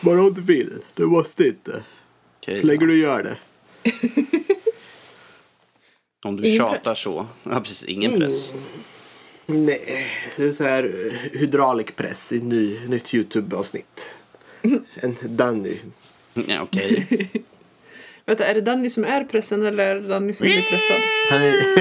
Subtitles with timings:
[0.00, 0.72] Bara om du vill.
[0.94, 1.82] Du måste inte.
[2.40, 2.86] Okej, Så länge ja.
[2.86, 3.36] du gör det.
[6.24, 7.02] Om du Ingen tjatar press.
[7.02, 7.26] så.
[7.42, 7.84] Ja, precis.
[7.84, 8.54] Ingen press.
[9.46, 9.80] Nej,
[10.36, 14.14] det är så här eh, hydraulikpress i ny, nytt YouTube-avsnitt.
[14.94, 15.76] En Danny.
[16.34, 17.06] Ja, Okej.
[18.26, 21.00] Vänta, är det Danny som är pressen eller är det Danny som blir pressad?
[21.30, 21.78] Han är...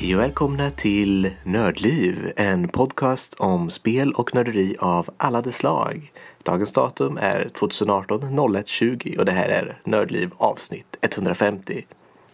[0.00, 6.12] Hej och välkomna till Nördliv, en podcast om spel och nörderi av alla dess slag.
[6.42, 11.84] Dagens datum är 2018 01.20 och det här är Nördliv avsnitt 150.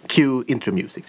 [0.06, 1.04] Cue intro music.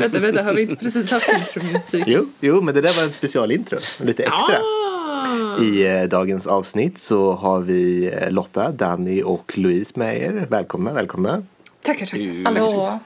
[0.00, 2.04] Vänta, vänta, har vi inte precis haft intromusik?
[2.06, 4.58] Jo, jo, men det där var en specialintro, lite extra.
[4.58, 5.62] Ah!
[5.62, 10.46] I eh, dagens avsnitt så har vi eh, Lotta, Danny och Louise med er.
[10.50, 11.42] Välkomna, välkomna.
[11.82, 12.44] Tackar, tackar.
[12.44, 13.00] Hallå?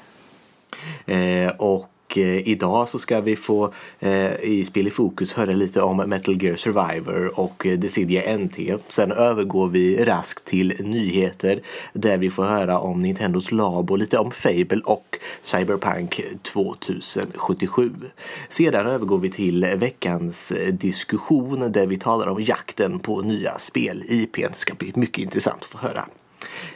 [1.06, 5.82] Eh, och eh, idag så ska vi få eh, i Spel i fokus höra lite
[5.82, 8.58] om Metal Gear Survivor och eh, Decidia NT.
[8.88, 11.60] Sen övergår vi raskt till nyheter
[11.92, 17.90] där vi får höra om Nintendos LABO, lite om Fable och Cyberpunk 2077.
[18.48, 24.02] Sedan övergår vi till veckans diskussion där vi talar om jakten på nya spel.
[24.08, 26.04] IPn Det ska bli mycket intressant att få höra.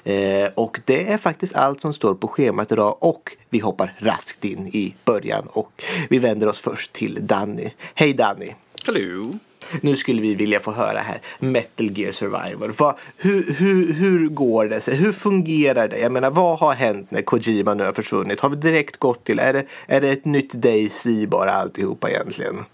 [0.05, 4.45] Eh, och det är faktiskt allt som står på schemat idag och vi hoppar raskt
[4.45, 7.71] in i början och vi vänder oss först till Danny.
[7.95, 8.55] Hej Danny!
[8.85, 9.33] Hallå.
[9.81, 12.75] Nu skulle vi vilja få höra här Metal Gear Survivor.
[12.79, 14.97] Vad, hur, hur, hur går det sig?
[14.97, 15.99] Hur fungerar det?
[15.99, 18.41] Jag menar vad har hänt när Kojima nu har försvunnit?
[18.41, 22.65] Har vi direkt gått till, är det, är det ett nytt Daisy bara alltihopa egentligen?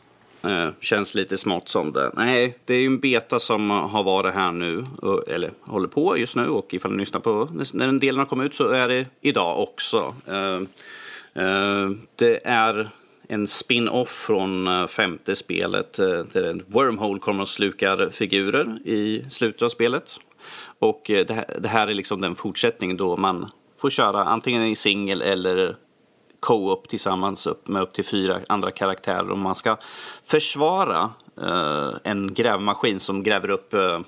[0.45, 2.11] Eh, känns lite smått som det.
[2.17, 4.84] Nej, det är ju en beta som har varit här nu,
[5.27, 6.48] eller håller på just nu.
[6.48, 9.63] Och ifall ni lyssnar på när den delen har kommit ut så är det idag
[9.63, 10.14] också.
[10.27, 10.61] Eh,
[11.45, 12.89] eh, det är
[13.29, 15.92] en spin-off från femte spelet
[16.33, 20.17] där en Wormhole kommer och slukar figurer i slutet av spelet.
[20.79, 21.02] Och
[21.58, 25.77] det här är liksom den fortsättning då man får köra antingen i singel eller
[26.44, 29.30] co-op tillsammans upp med upp till fyra andra karaktärer.
[29.30, 29.77] Och man ska
[30.22, 31.10] försvara
[31.40, 34.00] eh, en grävmaskin som gräver upp, eh,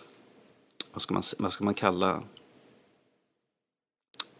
[0.93, 2.23] vad, ska man, vad ska man kalla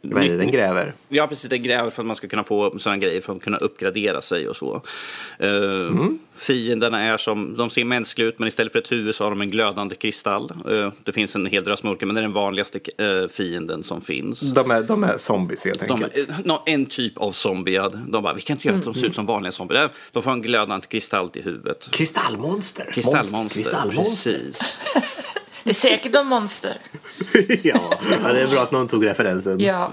[0.03, 0.95] vad är det den gräver?
[1.09, 1.51] Ja, precis.
[1.51, 4.49] Det gräver för att man ska kunna få sådana grejer för att kunna uppgradera sig
[4.49, 4.83] och så.
[5.43, 6.09] Uh,
[6.39, 9.41] Fienderna är som, de ser mänskliga ut men istället för ett huvud så har de
[9.41, 10.51] en glödande kristall.
[10.71, 14.01] Eh, det finns en hel drös mörker men det är den vanligaste eh, fienden som
[14.01, 14.41] finns.
[14.41, 16.29] De är, de är zombies helt De, enkelt.
[16.29, 18.01] eh, nå- en typ av zombiad.
[18.09, 19.91] De bara, vi kan inte göra att de ser ut som vanliga zombier.
[20.13, 21.89] De får en glödande kristall till huvudet.
[21.91, 22.91] Kristallmonster!
[22.93, 23.37] Kristallmonster.
[23.39, 24.33] Monster, Kristallmonster.
[24.33, 24.81] Precis.
[25.65, 26.77] Det är säkert någon monster.
[27.63, 29.61] ja, det är bra att någon tog referensen.
[29.61, 29.91] Ja.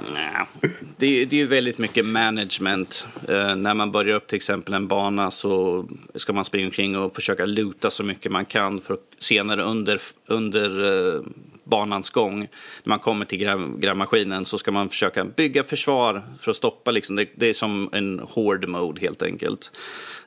[0.97, 3.07] Det är, det är ju väldigt mycket management.
[3.27, 5.85] Eh, när man börjar upp till exempel en bana så
[6.15, 10.85] ska man springa omkring och försöka luta så mycket man kan för senare under, under
[11.15, 11.21] eh,
[11.63, 16.51] banans gång, när man kommer till gräv, grävmaskinen så ska man försöka bygga försvar för
[16.51, 16.91] att stoppa.
[16.91, 17.15] Liksom.
[17.15, 19.71] Det, det är som en hård mode helt enkelt.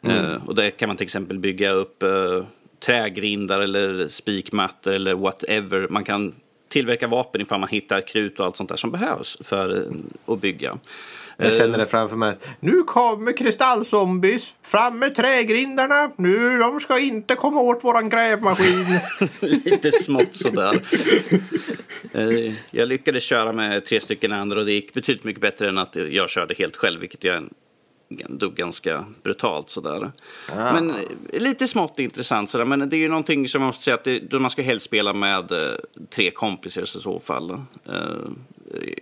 [0.02, 2.44] Eh, och där kan man till exempel bygga upp eh,
[2.80, 5.88] trägrindar eller spikmattor eller whatever.
[5.90, 6.34] Man kan
[6.68, 10.40] tillverka vapen ifall man hittar krut och allt sånt där som behövs för eh, att
[10.40, 10.78] bygga.
[11.38, 12.36] Jag känner det framför mig.
[12.60, 14.54] Nu kommer kristallzombies.
[14.62, 16.10] Fram med trägrindarna.
[16.16, 18.86] Nu, de ska inte komma åt våran grävmaskin.
[19.40, 20.80] Lite smått sådär.
[22.12, 25.78] Eh, Jag lyckades köra med tre stycken andra och det gick betydligt mycket bättre än
[25.78, 27.48] att jag körde helt själv, vilket jag
[28.08, 30.12] dog ganska brutalt sådär.
[30.48, 33.94] Men eh, lite smått intressant sådär, men det är ju någonting som jag måste säga
[33.94, 35.74] att det, man ska helst spela med eh,
[36.10, 37.50] tre kompisar i så fall.
[37.84, 38.00] Eh,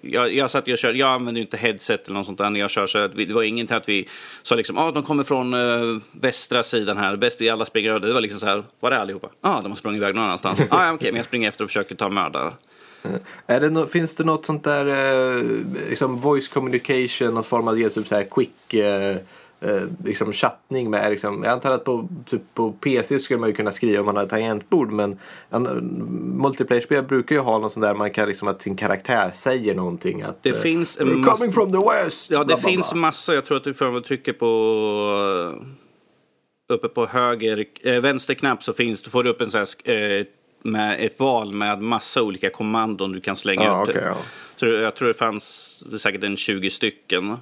[0.03, 2.61] jag, jag satt och körde, jag använder ju inte headset eller något sånt där när
[2.61, 4.09] jag kör så att vi, det var inget att vi
[4.43, 8.07] sa liksom, ah, de kommer från eh, västra sidan här, bäst vi alla springer över.
[8.07, 9.29] Det var liksom så här, var är allihopa?
[9.41, 10.61] Ja, ah, de har sprungit iväg någon annanstans.
[10.71, 12.53] ah, ja, okej, men jag springer efter och försöker ta mördare.
[13.47, 15.43] Är det no finns det något sånt där eh,
[15.89, 19.17] liksom voice communication, någon form av typ så här quick eh,
[19.61, 23.55] eh, liksom chattning med liksom, jag antar att på, typ på PC skulle man ju
[23.55, 25.19] kunna skriva om man har tangentbord men
[26.43, 30.23] multiplayer-spel brukar ju ha något sånt där man kan liksom att sin karaktär säger någonting
[30.23, 32.31] att Det eh, finns en "We're massa- coming from the west.
[32.31, 33.01] Ja, det bla, bla, finns bla.
[33.01, 33.35] massa.
[33.35, 34.49] Jag tror att du får trycker på
[36.69, 40.27] uppe på höger, eh, vänster knapp så finns, du får upp en sån här, eh,
[40.65, 43.89] med ett val med massa olika kommandon du kan slänga Ja, ut.
[43.89, 44.17] okej, ja.
[44.57, 47.37] Så jag tror det fanns det säkert en 20 stycken.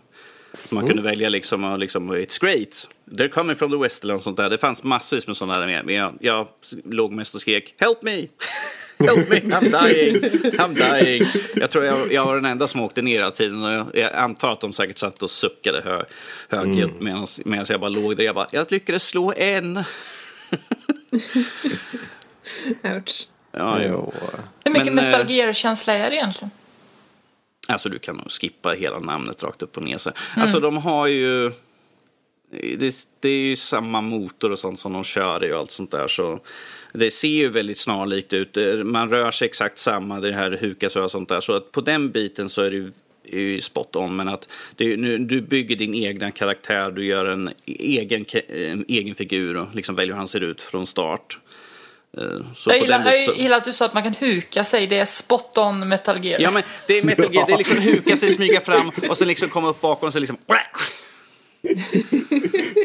[0.69, 4.37] Man kunde välja liksom, liksom, it's great, they're coming from the west eller något sånt
[4.37, 4.51] där.
[4.51, 5.85] Det fanns massvis med sådana där med.
[5.87, 6.47] Men jag, jag
[6.85, 8.27] låg mest och skrek, help me!
[8.99, 10.21] Help me, I'm dying,
[10.53, 11.23] I'm dying.
[11.55, 14.15] Jag tror jag, jag var den enda som åkte ner hela tiden och jag, jag
[14.15, 16.05] antar att de säkert satt och suckade hö,
[16.49, 17.25] högljutt mm.
[17.45, 18.25] medan jag bara låg där.
[18.25, 19.85] Jag bara, jag lyckades slå en.
[22.85, 23.29] Ouch.
[23.53, 24.13] Ja, jo.
[24.65, 26.51] Hur mycket Men, Metal eh, Gear-känsla är det egentligen?
[27.69, 29.99] Alltså du kan nog skippa hela namnet rakt upp och ner.
[29.99, 30.13] Så.
[30.37, 31.53] Alltså de har ju...
[32.51, 35.91] Det, det är ju samma motor och sånt som de kör i och allt sånt
[35.91, 36.09] där.
[36.09, 36.41] Så
[36.93, 38.57] det ser ju väldigt snarlikt ut.
[38.85, 41.41] Man rör sig exakt samma, det här hukas och sånt där.
[41.41, 42.93] Så att på den biten så är det ju
[43.25, 47.51] är spot on, men att det, nu, du bygger din egna karaktär, du gör en
[47.67, 51.39] egen, en egen figur och liksom väljer hur han ser ut från start.
[52.19, 52.23] Eh,
[52.57, 54.15] Så Jag på gillar, den biten jag så- gillar att du sa att man kan
[54.15, 54.87] huka sig.
[54.87, 56.41] Det är spot on Metal Gear.
[56.41, 59.29] Ja men det är Metal Gear, det är liksom huka sig, smyga fram och sen
[59.29, 60.37] liksom komma upp bakom och så liksom...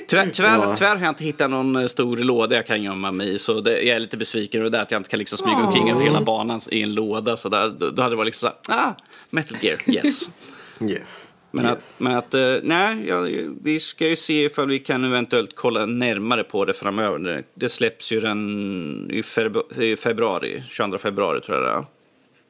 [0.07, 0.75] Tyvärr, tyvärr, Ja.
[0.75, 3.61] tyvärr har jag inte hittat någon eh, stor låda jag kan gömma mig i så
[3.61, 6.01] det, jag är lite besviken över det att jag inte kan liksom smyga omkring över
[6.01, 7.69] hela banan i en låda så där.
[7.69, 8.95] Då, då hade det varit liksom så här, ah,
[9.29, 10.29] Metal Gear, yes.
[10.81, 11.33] Yes.
[11.57, 11.97] Men yes.
[12.01, 13.19] att, men att eh, nej, ja,
[13.61, 17.19] vi ska ju se ifall vi kan eventuellt kolla närmare på det framöver.
[17.19, 21.85] Det, det släpps ju den i, febru- i februari, 22 februari tror jag det är.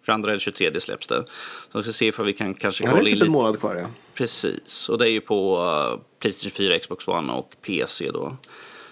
[0.06, 1.24] 22 eller 23 släpps det.
[1.72, 3.28] Så vi ska se ifall vi kan kanske Ja, det är kolla in typ en
[3.28, 3.32] lite.
[3.32, 3.88] månad kvar ja.
[4.14, 8.38] Precis, och det är ju på uh, Playstation 4, Xbox One och PC då.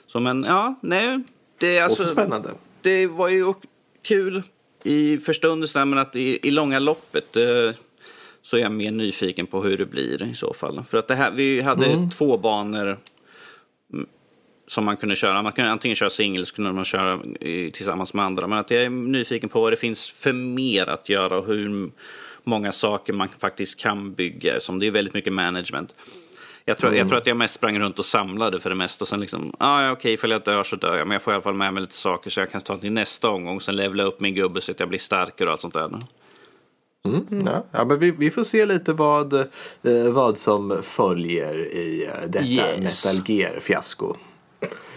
[0.08, 1.24] Så men ja, nej.
[1.58, 2.50] Det är alltså, Också spännande.
[2.82, 3.54] det var ju
[4.02, 4.44] kul
[4.84, 7.72] i för stunden men att i, i långa loppet eh,
[8.46, 10.84] så är jag mer nyfiken på hur det blir i så fall.
[10.90, 12.10] För att det här, vi hade Mm.
[12.10, 13.00] två banor
[14.68, 15.42] som man kunde köra.
[15.42, 18.48] Man kunde antingen köra singel så kunde man köra i, tillsammans med andra.
[18.48, 21.92] Men att jag är nyfiken på vad det finns för mer att göra och hur
[22.44, 24.60] många saker man faktiskt kan bygga.
[24.60, 25.94] Som det är väldigt mycket management.
[26.66, 26.98] Jag tror, Mm.
[27.00, 29.04] jag tror att jag mest sprang runt och samlade för det mesta.
[29.04, 31.08] Och sen liksom, ah, ja, okej, ifall jag dör så dör jag.
[31.08, 32.92] Men jag får i alla fall med mig lite saker så jag kan ta till
[32.92, 33.62] nästa omgång.
[33.62, 35.90] Sen levla upp min gubbe så att jag blir starkare och allt sånt där.
[37.46, 39.46] Ja, ja, men vi, vi får se lite vad, eh,
[40.10, 43.06] vad som följer i eh, detta Yes.
[43.06, 44.16] Metal Gear-fiasko.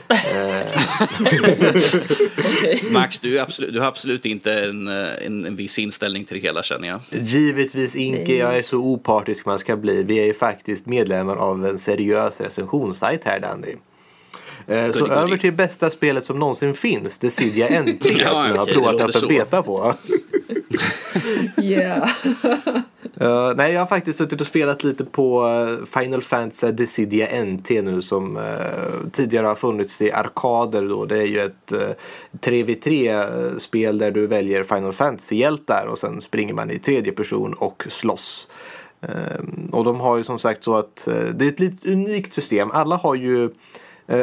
[2.90, 6.36] Max, du, är absolut, du har absolut inte en, eh, en, en viss inställning till
[6.36, 7.00] det hela känner jag.
[7.10, 8.38] Givetvis Nej.
[8.38, 10.02] jag är så opartisk man ska bli.
[10.02, 13.74] Vi är ju faktiskt medlemmar av en seriös recensionssajt här Dandy.
[14.68, 15.16] Eh, Så goodie.
[15.16, 19.14] över till bästa spelet som någonsin finns, Decidia NT Ja, som jag har det provat
[19.14, 19.26] så.
[19.28, 19.94] beta på.
[21.62, 22.08] Yeah.
[23.20, 27.70] Eh, nej, jag har faktiskt suttit och spelat lite på eh, Final Fantasy Decidia NT
[27.70, 28.42] nu som eh,
[29.12, 31.04] tidigare har funnits i arkader då.
[31.04, 31.78] Det är ju ett eh,
[32.40, 38.48] 3v3-spel där du väljer Final Fantasy-hjältar och sen springer man i tredje person och slåss.
[39.00, 39.08] Eh,
[39.72, 42.70] och de har ju som sagt så att det är ett lite unikt system.
[42.70, 43.50] Alla har ju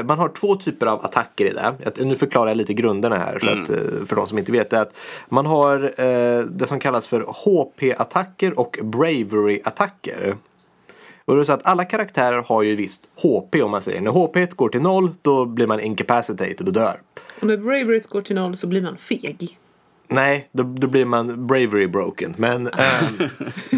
[0.06, 1.74] man har två typer av attacker i det.
[1.84, 4.70] Jag- Nu förklarar jag lite grunderna här så att, eh, för de som inte vet
[4.70, 4.82] det.
[4.82, 4.94] Att
[5.30, 10.36] man har eh, det som kallas för HP-attacker och Bravery-attacker.
[11.26, 14.02] Och det är så att alla karaktärer har ju visst HP om man säger.
[14.02, 17.00] När HP går till noll då blir man incapacitated och dör.
[17.40, 19.58] Och när braveryt går till noll så blir man feg.
[20.08, 22.34] Nej, då, då blir man bravery broken.
[22.38, 23.30] Men ehm,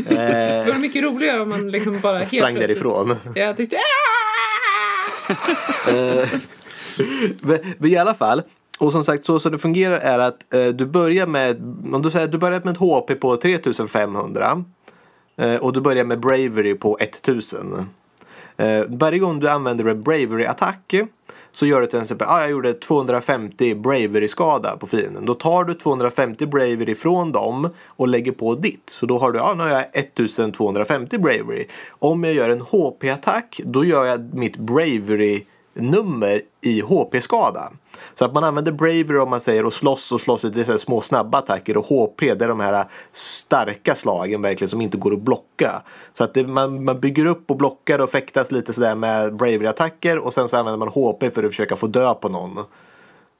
[0.03, 3.15] Det var mycket roligare om man liksom bara helt sprang plötsligt- därifrån.
[3.35, 3.79] Jag tyckte "Ah!"
[5.87, 6.29] Eh,
[7.41, 8.41] men, men i alla fall.
[8.77, 11.55] Och som sagt så, så det fungerar är att eh, du börjar med
[11.93, 14.63] om du säger du börjar med ett HP på 3500
[15.37, 17.89] eh, och du börjar med Bravery på 1000.
[18.57, 21.07] Eh, varje gång du använder en Bravery-attack
[21.57, 25.25] så gör du till exempel, ah, jag gjorde 250 Bravery-skada på fienden.
[25.25, 28.89] Då tar du 250 Bravery från dem och lägger på ditt.
[28.89, 31.67] Så då har du, ja ah, nu har jag 1250 Bravery.
[31.89, 37.71] Om jag gör en HP-attack då gör jag mitt Bravery nummer i HP-skada.
[38.15, 40.41] Så att man använder Bravery om man säger och slåss och slåss.
[40.41, 44.41] Det är så här små snabba attacker och HP det är de här starka slagen
[44.41, 45.81] verkligen som inte går att blocka.
[46.13, 50.17] Så att det, man, man bygger upp och blockar och fäktas lite sådär med Bravery-attacker
[50.17, 52.57] och sen så använder man HP för att försöka få dö på någon.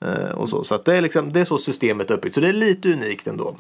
[0.06, 2.36] Eh, och så så att det, är liksom, det är så systemet är uppbyggt.
[2.36, 3.56] Så det är lite unikt ändå.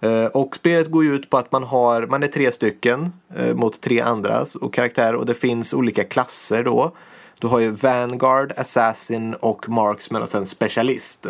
[0.00, 3.54] Eh, Och spelet går ju ut på att man har, man är tre stycken eh,
[3.54, 6.92] mot tre andra och karaktärer och det finns olika klasser då.
[7.38, 11.26] Du har ju Vanguard, Assassin och Marksman och sen Specialist.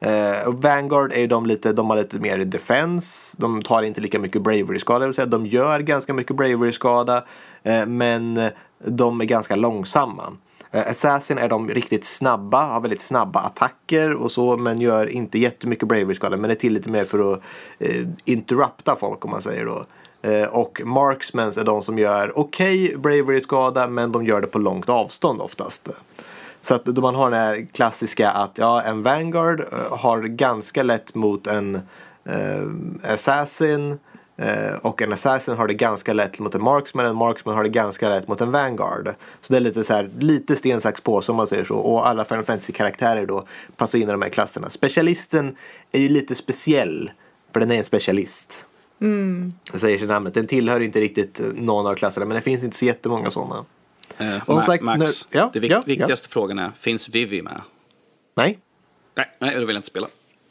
[0.00, 3.36] Eh, Vanguard är ju de lite, de har lite mer defense.
[3.40, 4.98] De tar inte lika mycket bravery-skada.
[4.98, 7.24] Det vill säga de gör ganska mycket bravery-skada.
[7.62, 8.50] Eh, men
[8.84, 10.32] de är ganska långsamma.
[10.70, 15.38] Eh, Assassin är de riktigt snabba, har väldigt snabba attacker och så men gör inte
[15.38, 17.40] jättemycket bravery skada men är till lite mer för att
[17.78, 19.84] eh, interrupta folk om man säger då.
[20.22, 24.88] Eh, och Marksmans är de som gör okej bravery-skada men de gör det på långt
[24.88, 25.88] avstånd oftast.
[26.60, 30.82] Så att då man har den här klassiska att ja, en Vanguard eh, har ganska
[30.82, 31.74] lätt mot en
[32.24, 33.98] eh, Assassin
[34.36, 37.06] eh, och en Assassin har det ganska lätt mot en Marksman.
[37.06, 39.14] En Marksman har det ganska lätt mot en Vanguard.
[39.40, 41.76] Så det är lite så här, lite sten, sax, påse om man säger så.
[41.76, 43.46] Och alla Final Fantasy-karaktärer då
[43.76, 44.70] passar in i de här klasserna.
[44.70, 45.56] Specialisten
[45.92, 47.10] är ju lite speciell.
[47.52, 48.66] För den är en specialist.
[49.72, 50.34] Det säger sig namnet.
[50.34, 52.26] Den tillhör inte riktigt någon av klasserna.
[52.26, 53.64] Men det finns inte så jättemånga sådana.
[54.18, 57.42] Eh, Och Ma- sagt, Max, nu- ja, det vik- ja, viktigaste frågan är, finns Vivi
[57.42, 57.60] med?
[58.36, 58.58] Nej.
[59.16, 60.08] Nej, nej, då vill jag inte spela.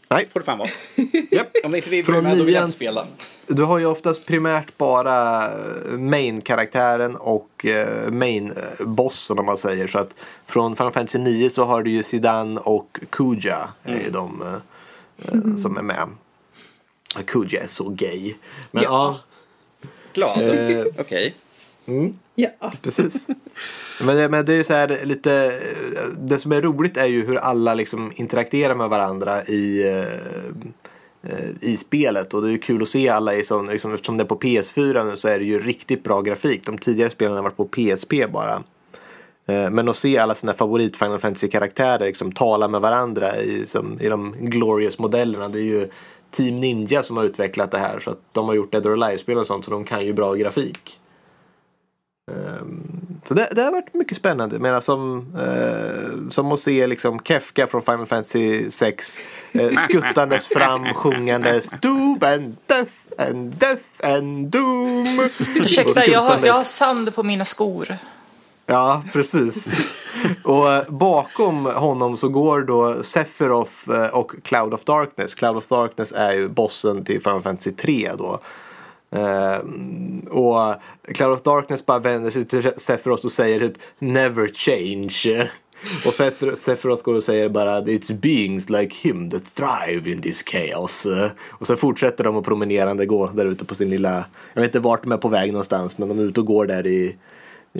[0.09, 0.27] Nej.
[0.33, 0.69] Får det fan vara.
[1.31, 1.47] Japp.
[1.63, 3.07] Om inte Vivi är med, då vill jag inte spela.
[3.47, 9.87] Du har ju oftast primärt bara eh, main-karaktären och eh, main-bossen om man säger.
[9.87, 14.03] Så att från Final Fantasy 9 så har du ju Sidan och Kuja är Mm.
[14.03, 16.07] ju de eh, eh, som är med.
[17.23, 18.33] Kuja är så gay.
[18.71, 19.19] Men ja, Ja.
[20.13, 20.71] Glad.
[20.71, 20.85] Eh.
[20.97, 21.35] Okej.
[22.35, 22.71] Ja.
[22.81, 23.27] precis.
[24.01, 27.05] Men det, men det är ju så här lite, eh, det som är roligt är
[27.05, 30.13] ju hur alla liksom interagerar med varandra i eh,
[31.31, 34.17] eh, i spelet och det är ju kul att se alla i sån, liksom, eftersom
[34.17, 36.65] det är på PS4 nu så är det ju riktigt bra grafik.
[36.65, 38.63] De tidigare spelen har varit på PSP bara.
[39.45, 44.01] Eh, Men att se alla sina favorit Final Fantasy-karaktärer liksom tala med varandra i, som,
[44.01, 45.49] i de glorious-modellerna.
[45.49, 45.87] Det är ju
[46.31, 49.37] Team Ninja som har utvecklat det här så att de har gjort Dead or Alive-spel
[49.37, 50.99] och sånt så de kan ju bra grafik.
[52.31, 54.59] Ehm, Så det, det har varit mycket spännande.
[54.59, 59.19] Men som, eh, som att se liksom Kefka från Final Fantasy 6
[59.51, 65.29] eh, skuttandes fram sjungandes Doom and death and death and doom.
[65.55, 67.97] Ursäkta, jag har, jag har sand på mina skor.
[68.69, 69.71] Ja, precis.
[70.43, 75.35] och eh, bakom honom så går då Sephiroth eh, och Cloud of Darkness.
[75.35, 78.39] Cloud of Darkness är ju bossen till Final Fantasy 3 då.
[79.11, 79.57] Eh,
[80.29, 80.75] och
[81.13, 85.49] Cloud of Darkness bara vänder sig till Sephiroth och säger typ Never change.
[86.05, 86.13] Och
[86.59, 91.07] Sephiroth går och säger bara It's beings like him that thrive in this chaos.
[91.49, 94.79] Och så fortsätter de att promenerande gå där ute på sin lilla Jag vet inte
[94.79, 97.15] vart de är på väg någonstans men de är ute och går där i,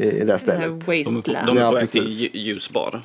[0.04, 0.62] i det här stället.
[0.86, 1.48] De, är på- wasteland.
[1.48, 3.01] de är på väg till ljusbar.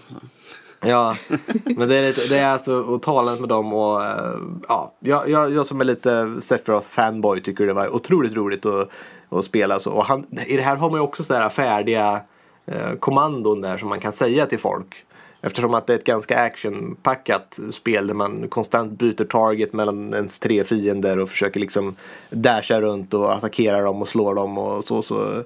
[0.85, 1.17] Ja,
[1.65, 5.29] men det är, lite, det är alltså att tala med dem och eh, ja, jag,
[5.29, 8.89] jag, jag som är lite Sephiroth fanboy tycker det var otroligt roligt att,
[9.29, 9.93] att spela så.
[9.93, 12.21] Och han, I det här har man ju också sådär färdiga
[12.67, 15.05] eh, kommandon där som man kan säga till folk.
[15.41, 20.39] Eftersom att det är ett ganska actionpackat spel där man konstant byter target mellan ens
[20.39, 21.95] tre fiender och försöker liksom
[22.31, 25.03] dasha runt och attackera dem och slå dem och så.
[25.03, 25.43] Så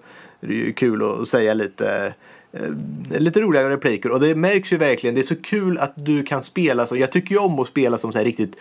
[0.46, 2.14] är det ju kul att säga lite
[2.52, 5.14] eh, lite roliga repliker och det märks ju verkligen.
[5.14, 6.96] Det är så kul att du kan spela så.
[6.96, 8.56] Jag tycker ju om att spela som så här riktigt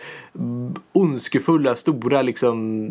[0.92, 2.88] ondskefulla, stora, liksom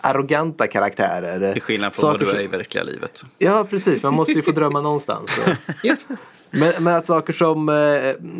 [0.00, 1.52] arroganta karaktärer.
[1.52, 3.22] Till skillnad från Saker vad du som- är i verkliga livet.
[3.38, 4.02] Ja, precis.
[4.02, 5.30] Man måste ju få drömma någonstans.
[5.44, 5.50] Så.
[6.50, 7.74] Men, men att saker som eh,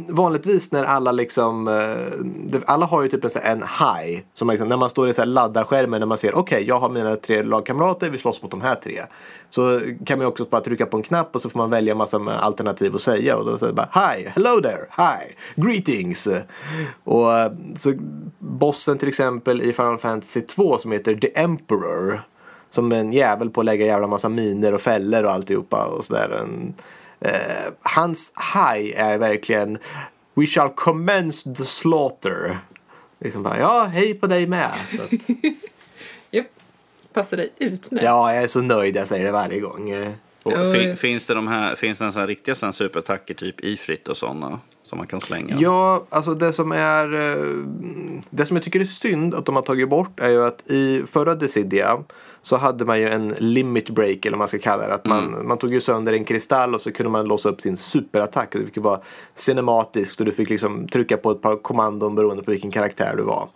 [0.08, 4.20] vanligtvis när alla liksom eh, Alla har ju typ en, en high.
[4.34, 6.88] Som liksom, när man står i så här laddarskärmen när man ser okej jag har
[6.88, 9.02] mina tre lagkamrater vi slåss mot de här tre.
[9.50, 11.94] Så kan man ju också bara trycka på en knapp och så får man välja
[11.94, 13.36] massa alternativ att säga.
[13.36, 16.28] Och då säger bara Hi, hello there, hi, greetings.
[17.04, 17.94] Och eh, så
[18.38, 22.22] bossen till exempel i Final Fantasy 2 som heter The Emperor.
[22.70, 26.46] Som en jävel på att lägga jävla massa miner och fällor och alltihopa och sådär.
[27.20, 29.78] Eh, hans high är verkligen
[30.34, 32.58] We shall commence the slaughter.
[33.18, 34.70] Liksom bara, ja, hej på dig med.
[34.96, 35.10] Så att,
[36.30, 36.46] Japp.
[37.12, 38.04] Passar dig ut med.
[38.04, 39.92] ja, jag är så nöjd, jag säger det varje gång.
[40.42, 41.00] Och Ja, fin, yes.
[41.00, 44.08] finns det de här, finns det en sån här riktiga sån här superattacker typ ifrit
[44.08, 45.56] och sådana som man kan slänga?
[45.60, 47.46] Ja, alltså det som är eh,
[48.30, 51.02] Det som jag tycker är synd att de har tagit bort är ju att i
[51.06, 51.98] förra Decidia
[52.42, 54.94] så hade man ju en limit break eller vad man ska kalla det.
[54.94, 57.76] Att man, man tog ju sönder en kristall och så kunde man låsa upp sin
[57.76, 58.52] superattack.
[58.52, 59.00] Det fick ju vara
[59.34, 63.22] cinematiskt och du fick liksom trycka på ett par kommandon beroende på vilken karaktär du
[63.22, 63.48] var.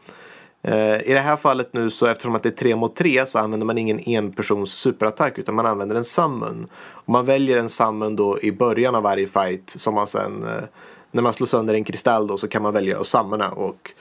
[0.63, 3.39] Eh, I det här fallet nu så eftersom att det är tre mot tre så
[3.39, 6.67] använder man ingen enpersons superattack utan man använder en summon.
[6.91, 10.65] Och man väljer en summon då i början av varje fight som man sen eh,
[11.11, 13.93] när man slår sönder en kristall då så kan man välja att summona och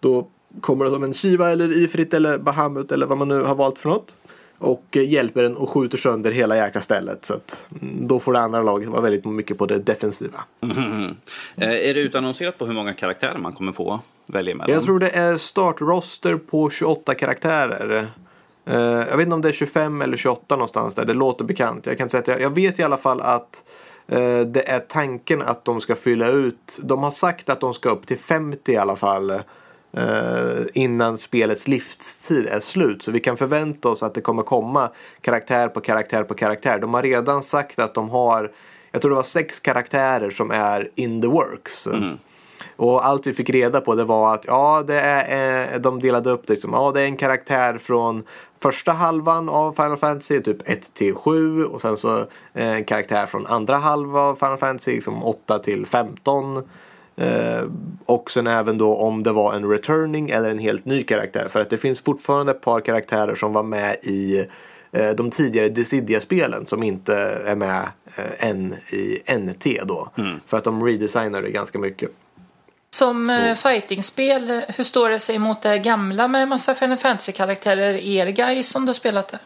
[0.00, 0.26] då
[0.60, 3.78] kommer det som en Shiva eller Ifrit eller Bahamut eller vad man nu har valt
[3.78, 4.16] för något.
[4.58, 7.24] Och eh, hjälper den och skjuter sönder hela jäkla stället.
[7.24, 10.44] Så att mm, då får det andra laget vara väldigt mycket på det defensiva.
[10.60, 11.16] Mhm.
[11.56, 14.74] Eh, är det utannonserat på hur många karaktärer man kommer få välja mellan?
[14.74, 18.10] Jag tror det är startroster på 28 karaktärer.
[18.66, 21.04] Eh, jag vet inte om det är 25 eller 28 någonstans där.
[21.04, 21.86] Det låter bekant.
[21.86, 23.64] Jag kan säga att jag, jag vet i alla fall att
[24.08, 26.78] eh, det är tanken att de ska fylla ut.
[26.82, 29.42] De har sagt att de ska upp till 50 i alla fall.
[29.92, 33.02] Eh, innan spelets livstid är slut.
[33.02, 34.90] Så vi kan förvänta oss att det kommer komma
[35.20, 36.78] karaktär på karaktär på karaktär.
[36.78, 38.52] De har redan sagt att de har,
[38.92, 41.86] jag tror det var sex karaktärer som är in the works.
[42.76, 46.30] Och allt vi fick reda på det var att ja, det är, eh, de delade
[46.30, 46.52] upp det.
[46.52, 48.24] Liksom, ja, det är en karaktär från
[48.60, 51.64] första halvan av Final Fantasy, typ 1 till 7.
[51.64, 52.18] Och sen så
[52.54, 56.62] eh, en karaktär från andra halvan av Final Fantasy, liksom 8 till 15.
[57.16, 57.64] Eh,
[58.04, 61.48] och sen även då om det var en returning eller en helt ny karaktär.
[61.48, 64.46] För att det finns fortfarande ett par karaktärer som var med i
[64.92, 70.08] eh, de tidigare Dissidia-spelen som inte är med eh, än i NT då.
[70.46, 72.10] För att de redesignade ganska mycket.
[72.90, 77.94] Som eh, fightingspel, hur står det sig mot det gamla med massa Final Fantasy-karaktärer?
[77.94, 79.38] Er guys som du spelat det?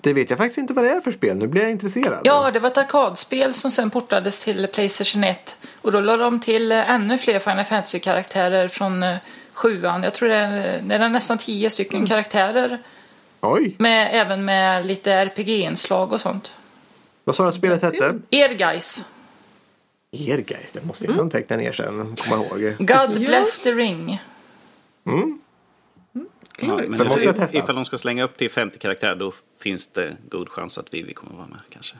[0.00, 1.36] Det vet jag faktiskt inte vad det är för spel.
[1.36, 2.18] Nu blir jag intresserad.
[2.24, 5.56] Ja, det var ett arkadspel som sen portades till Playstation 1.
[5.82, 9.16] Och då lade de till eh, ännu fler Final Fantasy-karaktärer från eh,
[9.52, 10.02] sjuan.
[10.02, 12.78] Jag tror det är, det är nästan tio stycken karaktärer.
[13.40, 16.52] Oj, Med, även med lite RPG-inslag och sånt.
[17.24, 18.18] vad sa du att spelet hette?
[18.30, 19.04] Er guys.
[20.12, 22.16] Ergeist, det måste jag anteckna ner sen.
[22.16, 22.74] Komma ihåg.
[22.78, 24.22] God bless the ring.
[26.60, 27.58] Ja, men Det måste jag testa.
[27.58, 31.14] ifall de ska slänga upp till 50 karaktärer då finns det god chans att Vivi
[31.14, 31.96] kommer vara med kanske.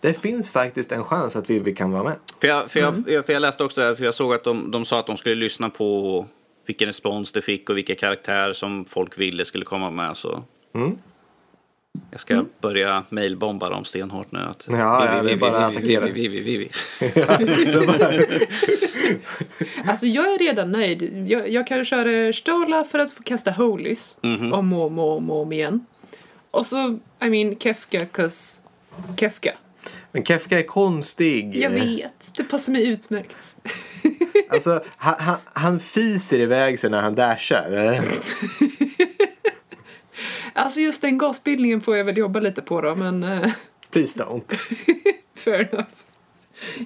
[0.00, 2.16] Det finns faktiskt en chans att Vivi kan vara med.
[2.40, 4.70] För jag, för jag, för jag läste också det här, för jag såg att de,
[4.70, 6.26] de sa att de skulle lyssna på
[6.66, 10.16] vilken respons det fick och vilka karaktärer som folk ville skulle komma med.
[10.16, 10.42] Så.
[12.10, 14.38] Jag ska börja mailbomba dem stenhårt nu.
[14.38, 16.12] Att Ja, ja, det är bara att Vivi, attackera.
[16.12, 16.68] Vivi, Vivi,
[17.00, 18.36] Vivi.
[19.86, 21.28] Alltså jag är redan nöjd.
[21.28, 25.30] Jag, jag kan köra Stola för att få kasta Holys om och om och om,
[25.30, 25.86] och om igen.
[26.50, 28.60] Och så, I mean, Kefka, 'cause
[29.20, 29.52] Kefka.
[30.12, 31.56] Men Kefka är konstig.
[31.56, 33.56] Jag vet, det passar mig utmärkt.
[34.48, 37.70] Alltså, han, han, han fiser iväg sig när han dashar.
[40.54, 43.52] Alltså just den gasbildningen får jag väl jobba lite på då, men uh,
[43.90, 44.56] Please don't.
[45.36, 45.88] fair enough.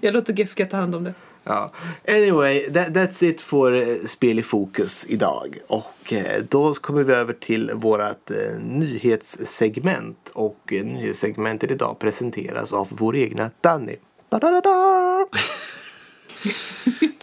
[0.01, 1.15] Jag låter Kefka ta hand om det.
[1.45, 1.73] Ja.
[2.09, 5.59] Anyway, that, that's it för eh, Spel i fokus idag.
[5.67, 10.31] Och eh, då kommer vi över till vårt eh, nyhetssegment.
[10.35, 13.97] Och eh, nyhetssegmentet idag presenteras av vår egna Danny.
[14.29, 15.27] Da-da-da-da!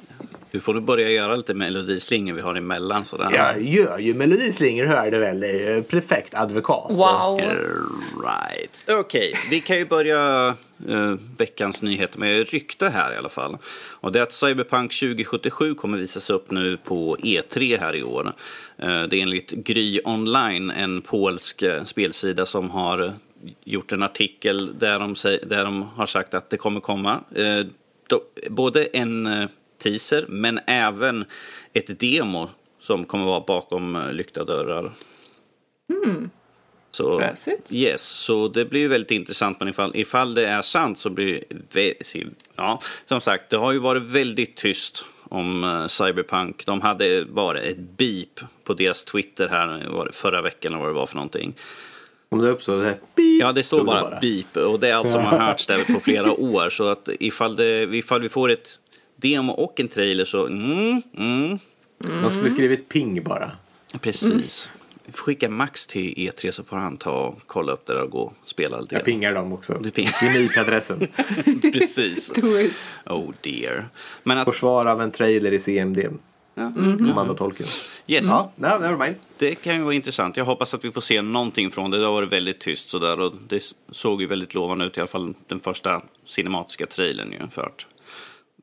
[0.55, 3.05] Du får du börja göra lite melodislingor vi har emellan.
[3.05, 3.29] Sådär.
[3.33, 5.43] Jag gör ju melodislingor hör du väl.
[5.43, 6.85] eh, Perfekt advokat.
[6.89, 7.41] Wow.
[8.23, 8.85] Right.
[8.87, 10.47] Okej, vi kan ju börja
[10.89, 13.57] eh, veckans nyheter med rykte här i alla fall.
[13.75, 18.33] Och det är att Cyberpunk 2077 kommer visas upp nu på E3 här i år.
[18.77, 23.13] Eh, det är enligt Gry Online, en polsk spelsida som har
[23.63, 27.19] gjort en artikel där de, säger, där de har sagt att det kommer komma.
[27.35, 27.65] Eh,
[28.07, 29.47] då, både en
[29.85, 31.25] teaser men även
[31.73, 34.91] ett demo som kommer vara bakom eh, lyckta dörrar.
[36.95, 37.73] Så, Fräsigt.
[37.73, 39.59] yes, så det blir ju väldigt intressant.
[39.59, 41.93] Men ifall, ifall det är sant så blir det...
[42.55, 46.65] Ja, som sagt, det har ju varit väldigt tyst om eh, Cyberpunk.
[46.65, 50.89] De hade bara ett beep på deras Twitter här var det förra veckan eller vad
[50.89, 51.53] det var för någonting.
[52.29, 55.11] Om det uppstår det beep, Ja, det står stod bara, beep och det är allt
[55.11, 56.69] som har hörts där på flera år.
[56.69, 58.79] Så att ifall, det, ifall vi får ett
[59.15, 60.45] demo och en trailer så...
[60.47, 61.59] Mm, mm,
[62.21, 63.51] De skulle skrivit ping bara.
[64.01, 64.69] precis.
[65.13, 68.21] Skicka Max till E3 så får han ta och kolla upp det där och gå
[68.21, 68.95] och spela lite.
[68.95, 69.73] Jag pingar dem också.
[69.81, 71.07] Du ping- Ge mig IP-adressen.
[71.73, 72.29] Precis.
[72.35, 72.73] Do it.
[73.05, 73.89] Oh dear.
[74.23, 75.99] Men att, Försvar av en trailer i CMD.
[76.55, 77.65] ja, Kommandotolken.
[78.07, 79.15] yes, Ja, no, never mind.
[79.37, 80.37] det kan ju vara intressant.
[80.37, 81.97] Jag hoppas att vi får se någonting från det.
[81.99, 85.07] Det har varit väldigt tyst sådär och det såg ju väldigt lovande ut i alla
[85.07, 87.47] fall den första cinematiska trailern ju.
[87.51, 87.85] För att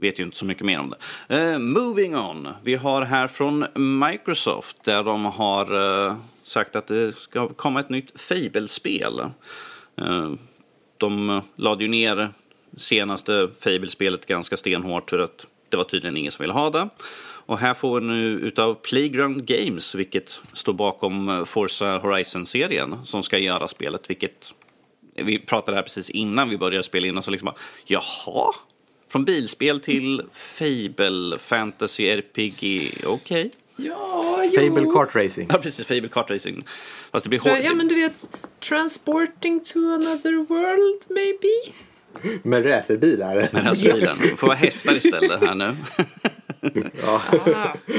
[0.03, 0.95] vet ju inte så mycket mer om
[1.29, 1.53] det.
[1.53, 2.49] Uh, moving on.
[2.63, 3.67] Vi har här från
[3.99, 9.21] Microsoft där de har uh, sagt att det ska komma ett nytt Fable-spel.
[10.01, 10.33] Uh,
[10.97, 12.31] de lade ju ner
[12.77, 16.89] senaste Fable-spelet ganska stenhårt för att det var tydligen ingen som ville ha det.
[17.45, 23.39] Och här får vi nu utav Playground Games, vilket står bakom Forza Horizon-serien, som ska
[23.39, 24.55] göra spelet, vilket
[25.15, 28.53] vi pratade här precis innan vi började spela in och så liksom bara, jaha?
[29.13, 33.51] Från bilspel till Fable, Fantasy, RPG, okej.
[33.77, 34.61] Ja, jo.
[34.61, 35.51] Fable Kart Racing.
[35.53, 36.65] Ja, precis, Fable Kart Racing.
[37.13, 37.59] Fast det blir hårt.
[37.65, 38.29] Ja, men du vet,
[38.61, 42.43] transporting to another world maybe?
[42.43, 43.49] Med racerbilar.
[43.53, 44.17] med.
[44.23, 45.77] Det får vara hästar istället här nu.
[47.03, 47.23] Ja.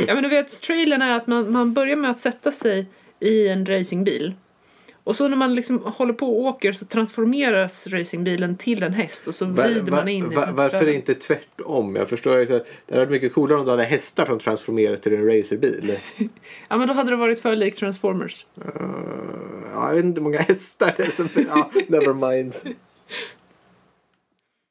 [0.07, 2.87] Ja, men du vet, trailern är att man, man börjar med att sätta sig
[3.19, 4.33] i en racingbil.
[5.03, 9.27] Och så när man liksom håller på och åker så transformeras racingbilen till en häst
[9.27, 11.95] och så vrider va- man in i va- Varför inte tvärtom?
[11.95, 12.53] Jag förstår inte.
[12.85, 15.99] Det hade varit mycket coolare om du hade hästar som transformeras till en racerbil.
[16.69, 18.45] Ja men då hade det varit för likt Transformers.
[18.57, 18.65] Uh,
[19.73, 21.29] ja, jag vet inte hur många hästar det är som...
[21.49, 22.53] Ja, never mind.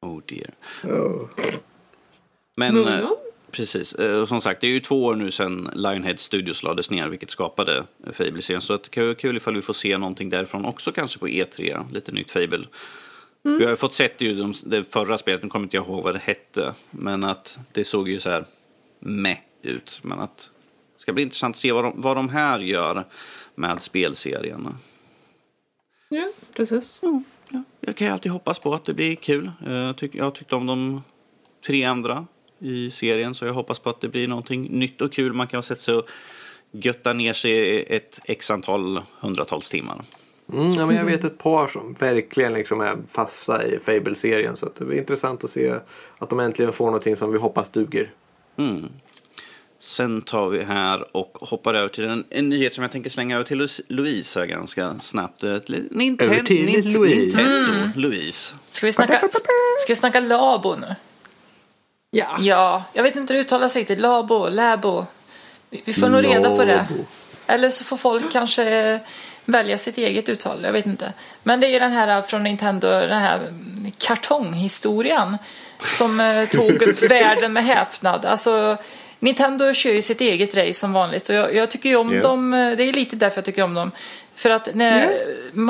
[0.03, 0.55] Oh dear.
[0.99, 1.29] Oh.
[2.57, 3.17] Men Moving eh, on.
[3.53, 7.09] Precis, eh, som sagt det är ju två år nu sedan Lionhead Studios lades ner
[7.09, 8.63] vilket skapade eh, Fable-serien.
[8.63, 11.85] Så det kan vara kul ifall vi får se någonting därifrån också kanske på E3,
[11.93, 12.67] lite nytt Fable.
[13.45, 13.59] Mm.
[13.59, 16.05] Vi har ju fått sett ju de, det förra spelet, nu kommer inte jag ihåg
[16.05, 18.45] vad det hette, men att det såg ju så här
[18.99, 20.01] meh ut.
[20.03, 20.51] Men att
[20.97, 23.05] det ska bli intressant att se vad de, vad de här gör
[23.55, 24.69] med spelserien.
[26.09, 27.01] Ja, precis.
[27.03, 29.51] Ja, jag kan ju alltid hoppas på att det blir kul.
[29.67, 31.03] Eh, Jag, tyck, jag tyckte om de
[31.67, 32.27] tre andra
[32.63, 35.33] i serien så jag hoppas på att det blir någonting nytt och kul.
[35.33, 36.07] Man kan ha sett sig och
[36.73, 40.03] götta ner sig i ett x antal hundratals timmar.
[40.53, 44.57] Mm, ja, men jag vet ett par som verkligen liksom är fasta i Fable-serien.
[44.57, 45.75] Så att det blir intressant att se
[46.19, 48.11] att de äntligen får någonting som vi hoppas duger.
[48.59, 48.89] Mm.
[49.81, 53.35] Sen tar vi här och hoppar över till en, en nyhet som jag tänker slänga
[53.35, 55.45] över till Louise här ganska snabbt.
[55.45, 57.37] Ett li- Ninten- Över till Nin- Louise.
[57.37, 58.55] Nintendo Louise.
[58.71, 59.29] Ska vi snacka,
[59.79, 60.95] ska vi snacka Labo nu?
[62.15, 62.37] Ja.
[62.41, 63.99] Ja, jag vet inte hur det uttalas riktigt.
[64.01, 65.07] Labo, Labo.
[65.71, 66.87] Vi får nog reda på det.
[67.47, 68.99] Eller så får folk kanske
[69.45, 70.59] välja sitt eget uttal.
[70.65, 71.13] Jag vet inte.
[71.43, 73.41] Men det är ju den här från Nintendo, den här
[73.99, 75.39] kartonghistorien.
[75.99, 78.25] Som eh, tog världen med häpnad.
[78.25, 78.77] Alltså,
[79.19, 81.29] Nintendo kör ju sitt eget race som vanligt.
[81.29, 82.23] Och jag, jag tycker ju om Ja.
[82.23, 82.55] dem.
[82.55, 83.91] eh, Det är lite därför jag tycker om dem.
[84.37, 85.09] För att när Ja.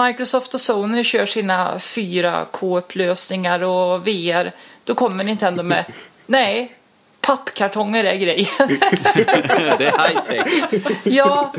[0.04, 4.52] Microsoft och Sony kör sina 4K-upplösningar och VR.
[4.84, 5.84] Då kommer Nintendo med
[6.26, 6.76] Nej,
[7.22, 8.46] pappkartonger är grejen.
[9.78, 11.02] det är high tech.
[11.04, 11.52] ja,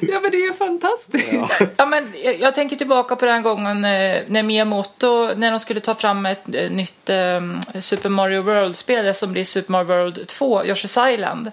[0.00, 1.28] ja, men det är ju fantastiskt.
[1.76, 5.80] Ja, men jag, jag tänker tillbaka på den gången eh, när Miyamoto, när de skulle
[5.80, 7.40] ta fram ett eh, nytt eh,
[7.80, 11.50] Super Mario World-spel som blir Super Mario World 2, Yoshi's Island.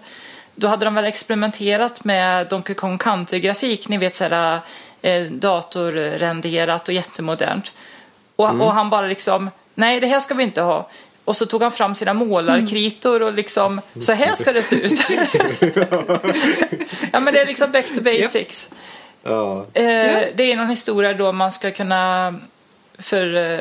[0.55, 4.59] Då hade de väl experimenterat med Donkey Kong Country-grafik, ni vet såhär
[5.01, 7.71] eh, datorrenderat och jättemodernt.
[8.35, 10.89] Och, och han bara liksom, nej det här ska vi inte ha.
[11.27, 14.99] Och så tog han fram sina målarkritor och liksom, så här ska det se ut.
[17.11, 18.69] ja men det är liksom back to basics.
[19.23, 19.65] Ja.
[19.73, 22.35] Eh, Det är någon historia då man ska kunna
[22.99, 23.59] för eh,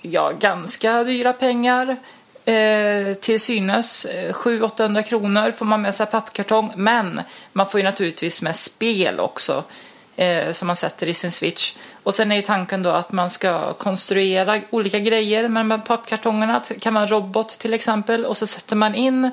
[0.00, 1.96] ja, ganska dyra pengar
[2.44, 7.20] eh, till synes eh, 700-800 kronor får man med sig pappkartong men
[7.52, 9.64] man får ju naturligtvis med spel också
[10.16, 11.74] eh, som man sätter i sin switch.
[12.04, 15.78] Och sen är ju tanken då att man ska konstruera olika grejer med de här
[15.78, 16.62] pappkartongerna.
[16.68, 19.30] Det kan vara en robot till exempel och så sätter man in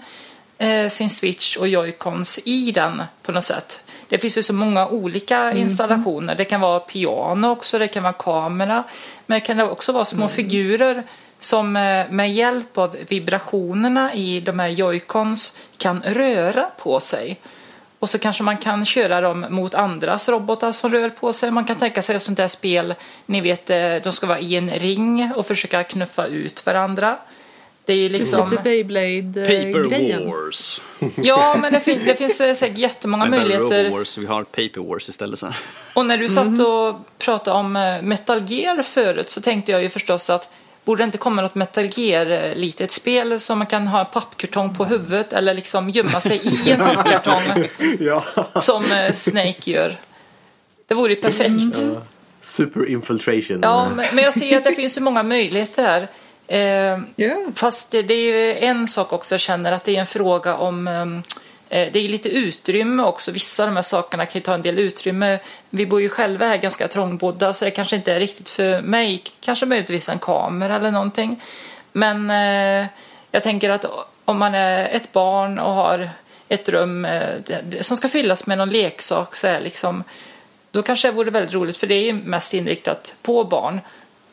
[0.58, 3.84] eh, sin switch och joycons i den på något sätt.
[4.10, 6.36] Det finns ju så många olika installationer.
[6.36, 8.84] Det kan vara piano också, det kan vara kamera.
[9.26, 11.04] Men det kan också vara små figurer
[11.40, 17.40] som eh, med hjälp av vibrationerna i de här joycons kan röra på sig.
[18.02, 21.52] Och så kanske man kan köra dem mot andras robotar som rör på sig.
[21.52, 22.94] Man kan tänka sig ett sånt där spel,
[23.26, 27.18] ni vet, eh, de ska vara i en ring och försöka knuffa ut varandra.
[27.86, 28.50] Det är liksom...
[28.50, 30.30] Lite Paper Beyblade-grejen.
[30.30, 30.82] Wars.
[31.16, 33.90] Ja, men det, fin- det finns eh, säkert jättemånga Men möjligheter.
[33.90, 35.40] Wars, vi har Paper Wars istället.
[35.40, 35.46] Så.
[35.46, 35.56] här.
[35.94, 39.90] Och när du satt och pratade om eh, Metal Gear förut så tänkte jag ju
[39.90, 40.50] förstås att
[40.86, 44.86] borde det inte komma något Metal Gear-litet spel som man kan ha en pappkartong på
[44.86, 47.68] huvudet eller liksom gömma sig i en pappkartong
[48.00, 48.24] ja.
[48.60, 49.98] som eh, Snake gör.
[50.88, 51.78] Det vore ju perfekt.
[52.42, 53.60] Super infiltration.
[53.62, 56.08] Ja, men, men jag ser att det finns så många möjligheter här.
[56.48, 57.36] Eh, Ja.
[57.56, 60.56] Fast det, det är ju en sak också jag känner att det är en fråga
[60.56, 61.34] om eh,
[61.72, 63.32] Eh, det är lite utrymme också.
[63.32, 65.40] Vissa av de här sakerna kan ju ta en del utrymme.
[65.70, 69.24] Vi bor ju själva här ganska trångbodda så det kanske inte är riktigt för mig.
[69.40, 71.42] Kanske möjligtvis en kamera eller någonting.
[71.92, 72.88] Men eh,
[73.32, 73.86] jag tänker att
[74.26, 76.10] om man är ett barn och har
[76.50, 77.22] ett rum eh,
[77.82, 80.04] som ska fyllas med någon leksak så är liksom
[80.72, 83.80] då kanske det vore väldigt roligt för det är ju mest inriktat på barn.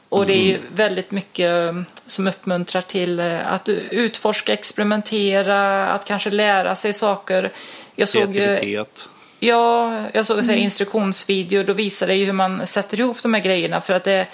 [0.09, 6.05] Och det är ju väldigt mycket um, som uppmuntrar till eh, att utforska, experimentera, att
[6.05, 7.53] kanske lära sig saker.
[7.97, 9.09] Jag såg, Kreativitet.
[9.41, 13.41] ja, jag såg en instruktionsvideo, då visade det ju hur man sätter ihop de här
[13.41, 14.27] grejerna för att det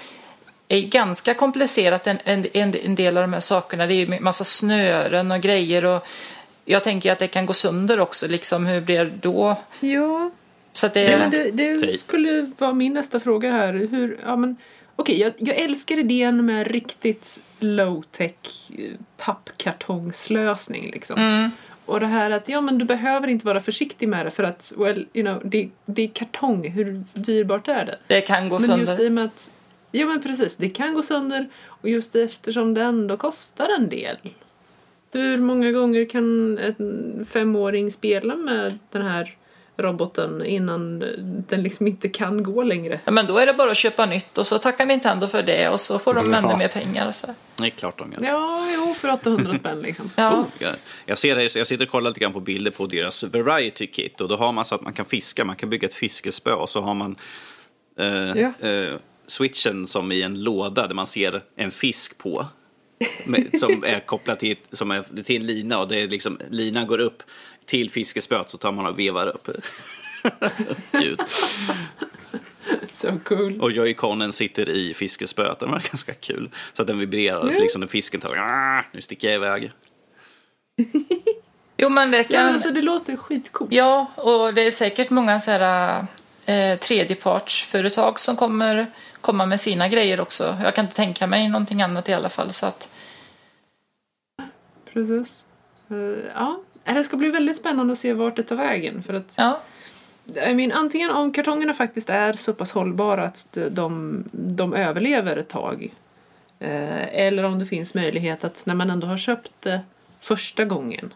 [0.68, 3.86] är ganska komplicerat en, en, en del av de här sakerna.
[3.86, 6.06] Det är ju massa snören och grejer och
[6.64, 9.56] jag tänker att det kan gå sönder också, liksom hur blir det då?
[9.80, 10.30] Ja,
[10.72, 11.96] Så att det, Ja, men det, det Tejp.
[11.98, 13.72] skulle vara min nästa fråga här.
[13.72, 14.56] Hur, ja, men,
[14.96, 20.90] okej, jag, jag älskar idén med riktigt low-tech eh, pappkartongslösning.
[20.90, 21.50] Liksom.
[21.86, 24.72] Och det här att ja men du behöver inte vara försiktig med det för att
[24.76, 27.98] well, you know, det, det är kartong, hur dyrbart är det?
[28.06, 28.86] Det kan gå Men sönder.
[28.86, 29.50] just i med att,
[29.90, 34.16] ja men precis, det kan gå sönder och just eftersom det ändå kostar en del.
[35.12, 39.36] Hur många gånger kan en femåring spela med den här
[39.76, 40.98] roboten innan
[41.48, 43.00] den liksom inte kan gå längre?
[43.04, 45.68] Ja, men då är det bara att köpa nytt och så tackar Nintendo för det
[45.68, 46.38] och så får de Ja.
[46.38, 47.10] ännu mer pengar.
[47.10, 47.26] Så.
[47.56, 48.20] Det är klart de gör.
[48.22, 50.10] Ja, jo, för 800 spänn liksom.
[50.16, 50.46] Ja.
[50.58, 50.74] Jag,
[51.06, 54.20] jag, ser det, jag sitter och kollar lite grann på bilder på deras variety kit
[54.20, 56.68] och då har man så att man kan fiska, man kan bygga ett fiskespö och
[56.68, 57.16] så har man
[57.98, 58.06] eh,
[58.42, 58.68] Ja.
[58.68, 58.94] eh,
[59.26, 62.46] switchen som i en låda där man ser en fisk på.
[63.26, 66.86] Med, som är kopplad till, som är, till en lina och det är liksom, linan
[66.86, 67.22] går upp
[67.66, 69.48] till fiskespöet så tar man och vevar upp.
[70.92, 71.20] Gud.
[72.92, 73.60] Så cool.
[73.60, 76.50] Och joyconen sitter i fiskespöet, den var ganska kul.
[76.72, 77.58] Så att den vibrerar, Ja.
[77.60, 79.72] liksom när fisken tar, "Ah, nu sticker jag iväg.
[81.76, 82.44] Jo, men det Ja, kan...
[82.44, 83.72] men alltså det låter skitcoolt.
[83.72, 86.06] Ja, och det är säkert många så här,
[86.46, 88.86] eh, tredjepartsföretag som kommer
[89.20, 90.56] komma med sina grejer också.
[90.62, 92.52] Jag kan inte tänka mig någonting annat i alla fall.
[92.52, 92.88] Så att,
[94.92, 95.44] Precis.
[95.90, 95.96] Eh,
[96.34, 99.02] ja, det ska bli väldigt spännande att se vart det tar vägen.
[99.02, 99.60] För att, ja.
[100.46, 105.48] I mean, antingen om kartongerna faktiskt är så pass hållbara att de, de överlever ett
[105.48, 105.94] tag.
[106.58, 109.80] Eh, eller om det finns möjlighet att när man ändå har köpt det
[110.20, 111.12] första gången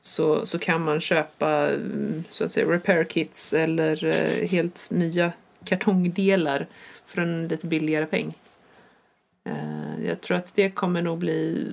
[0.00, 5.32] så, så kan man köpa mm, så att säga repair kits eller eh, helt nya
[5.64, 6.66] kartongdelar
[7.06, 8.34] för en lite billigare peng.
[9.44, 11.72] Eh, jag tror att det kommer nog bli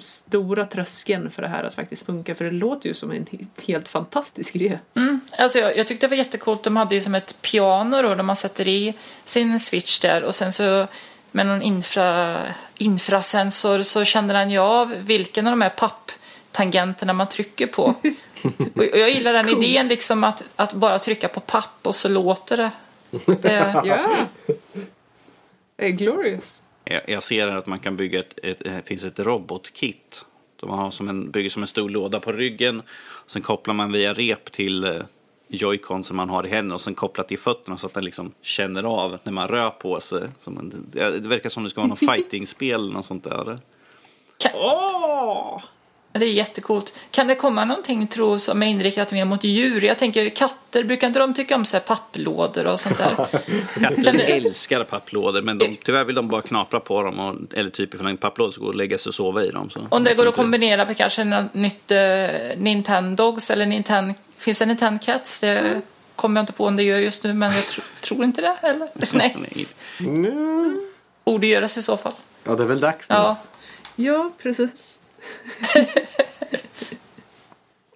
[0.00, 3.46] stora tröskeln för det här att faktiskt funka för det låter ju som en he-
[3.66, 4.78] helt fantastisk idé.
[4.94, 5.20] Mm.
[5.38, 6.62] Alltså jag, jag tyckte det var jättecoolt.
[6.62, 10.34] De hade ju som ett piano då, där man sätter i sin switch där och
[10.34, 10.86] sen så
[11.30, 12.38] med någon infra,
[12.78, 17.82] infrasensor så känner den ju av vilken av de här papptangenterna man trycker på.
[18.74, 19.64] och jag gillar den Coolt.
[19.66, 22.70] idén liksom att, att bara trycka på papp och så låter det.
[23.42, 24.08] det Ja!
[25.88, 26.62] Glorious.
[26.84, 30.24] Jag, ser här att man kan bygga ett, ett, det finns ett robotkit.
[30.62, 32.82] Man har som en, bygger som en stor låda på ryggen.
[33.26, 35.02] Sen kopplar man via rep till eh,
[35.48, 38.32] joycon som man har i händerna och sen kopplat till fötterna så att den liksom
[38.42, 40.28] känner av när man rör på sig.
[40.46, 43.58] En, det verkar som det ska vara något fightingspel eller något sånt där.
[44.54, 45.62] Åh!
[46.12, 46.94] Det är jättecoolt.
[47.10, 49.84] Kan det komma någonting tro som är inriktat mer mot djur?
[49.84, 53.14] Jag tänker katter, brukar inte de tycka om så här papplådor och sånt där?
[54.04, 57.18] Katter älskar papplådor men de, tyvärr vill de bara knapra på dem.
[57.18, 59.70] Och, eller typ ifall en papplåda så går och lägga sig och sova i dem.
[59.70, 59.80] Så.
[59.88, 61.98] Om det går att kombinera med kanske något nytt eh,
[62.56, 64.14] Nintendogs eller Nintendo...
[64.38, 65.40] Finns det Nintendo Cats?
[65.40, 65.80] Det
[66.16, 68.68] kommer jag inte på om det gör just nu, men jag tr tror inte det.
[68.68, 68.88] Eller?
[69.14, 69.66] Nej, Nej.
[70.00, 70.86] Mm.
[71.24, 72.14] borde göras i så fall.
[72.44, 73.16] Ja, det är väl dags nu.
[73.16, 73.36] Ja,
[73.96, 75.01] Ja, precis.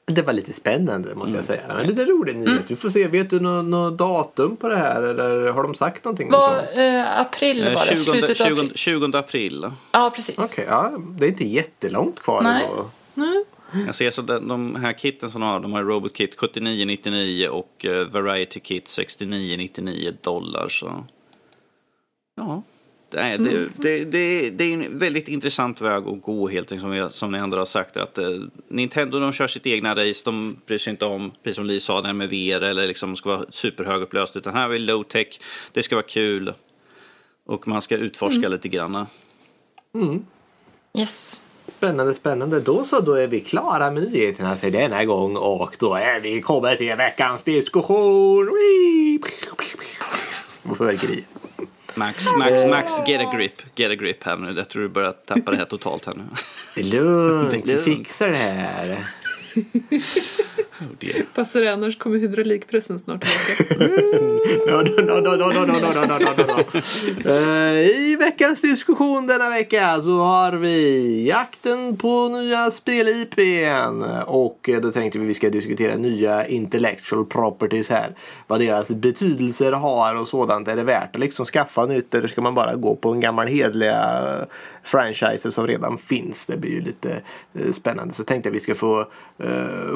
[0.08, 1.62] Det var lite spännande måste jag säga.
[1.68, 2.68] Men lite rolig nyhet.
[2.68, 6.04] Du får se, vet du något nå datum på det här eller har de sagt
[6.04, 8.72] någonting var, eh, april Eh, var det, 20, slutet av 20, april.
[8.74, 9.70] 20 april.
[9.92, 10.38] Ja, precis.
[10.38, 12.64] Okej, ja, det är inte jättelångt kvar Nej.
[12.64, 12.90] ändå.
[13.14, 13.44] Nej.
[13.86, 17.46] Jag ser så de, de här kitten som de har, de har Robot Kit 79,99
[17.46, 20.68] och eh, Variety Kit 69,99 dollar.
[20.68, 21.04] Så.
[22.36, 22.62] Ja,
[23.10, 26.94] det är, det, det, det, är en väldigt intressant väg att gå helt enkelt som,
[26.94, 27.96] jag, som ni andra har sagt.
[27.96, 28.28] Att, eh,
[28.68, 32.00] Nintendo de kör sitt egna race, de bryr sig inte om, precis som Li sa,
[32.00, 34.36] det här med VR eller liksom ska vara superhögupplöst.
[34.36, 35.40] Utan här är low tech,
[35.72, 36.52] det ska vara kul
[37.46, 39.06] och man ska utforska lite grann.
[40.98, 41.40] Yes.
[41.66, 42.60] Spännande, spännande.
[42.60, 46.40] Då så, då är vi klara med nyheterna för denna gång och då är vi
[46.40, 48.46] kommit till veckans diskussion.
[48.46, 49.18] Wee!
[50.78, 51.24] Fyrverkeri.
[51.96, 54.54] Max, Max, Max, get a grip, get a grip här nu.
[54.56, 56.22] Jag tror du börjar tappa det här totalt här nu.
[56.74, 58.98] Det är lugnt, vi fixar det här.
[60.80, 61.26] Oh dear.
[61.34, 63.84] Passar det annars kommer hydraulikpressen snart tillbaka.
[64.66, 67.30] No, no, no, no, no, no, no, no, no, no, no.
[67.30, 74.80] Eh, I veckans diskussion denna vecka så har vi jakten på nya spel-IPn och eh,
[74.80, 78.14] då tänkte vi vi ska diskutera nya intellectual properties här.
[78.46, 80.68] Vad deras betydelser har och sådant.
[80.68, 83.46] Är det värt att liksom skaffa nytt eller ska man bara gå på en gammal
[83.46, 84.44] hedliga eh,
[84.82, 86.46] franchiser som redan finns?
[86.46, 87.22] Det blir ju lite
[87.54, 88.14] eh, spännande.
[88.14, 89.00] Så tänkte jag vi ska få,
[89.38, 89.45] eh,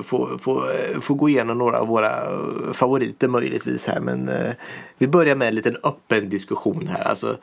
[0.05, 4.01] få, få, eh, få gå igenom några av våra eh, favoriter möjligtvis här.
[4.01, 4.53] Men eh,
[4.99, 7.03] vi börjar med en liten öppen diskussion här.
[7.03, 7.37] Alltså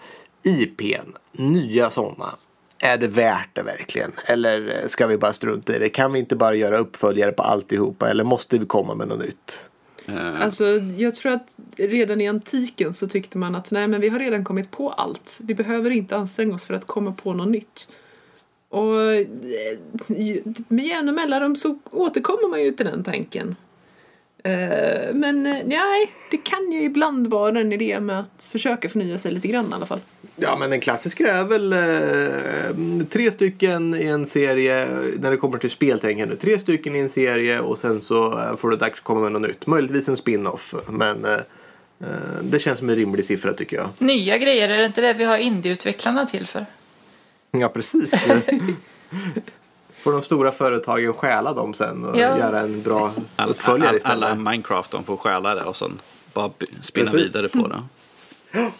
[0.43, 2.35] IPn, nya sådana.
[2.79, 4.11] Är det värt det verkligen?
[4.27, 5.89] Eller eh, ska vi bara strunta i det?
[5.89, 8.09] Kan vi inte bara göra uppföljare på alltihopa?
[8.09, 9.59] Eller måste vi komma med något nytt?
[10.05, 10.65] Eh, Alltså,
[10.97, 14.43] jag tror att redan i antiken så tyckte man att nej, men vi har redan
[14.43, 15.39] kommit på allt.
[15.43, 17.89] Vi behöver inte anstränga oss för att komma på något nytt.
[18.69, 19.27] Och eh,
[20.67, 23.55] med jämna mellanrum så återkommer man ju till den tanken.
[24.43, 29.17] Eh, Men eh, nej, det kan ju ibland vara en idé med att försöka förnya
[29.17, 29.99] sig lite grann i alla fall.
[30.35, 34.87] Ja, men den klassiska är väl eh, tre stycken i en serie
[35.19, 36.35] när det kommer till speltänkande.
[36.35, 39.41] Tre stycken i en serie och sen så får det dags att komma med något
[39.41, 39.67] nytt.
[39.67, 41.37] Möjligtvis en spin-off, men eh,
[42.43, 43.89] det känns som en rimlig siffra tycker jag.
[43.99, 46.65] Nya grejer, är det inte det vi har indieutvecklarna till för?
[47.61, 48.27] Ja, precis.
[50.03, 52.37] får de stora företagen stjäla dem sen och Ja.
[52.37, 54.29] göra en bra All, uppföljare all, istället.
[54.29, 55.99] alla Minecraft de får stjäla det och sen
[56.33, 57.35] bara spinna Precis.
[57.35, 57.83] vidare på det.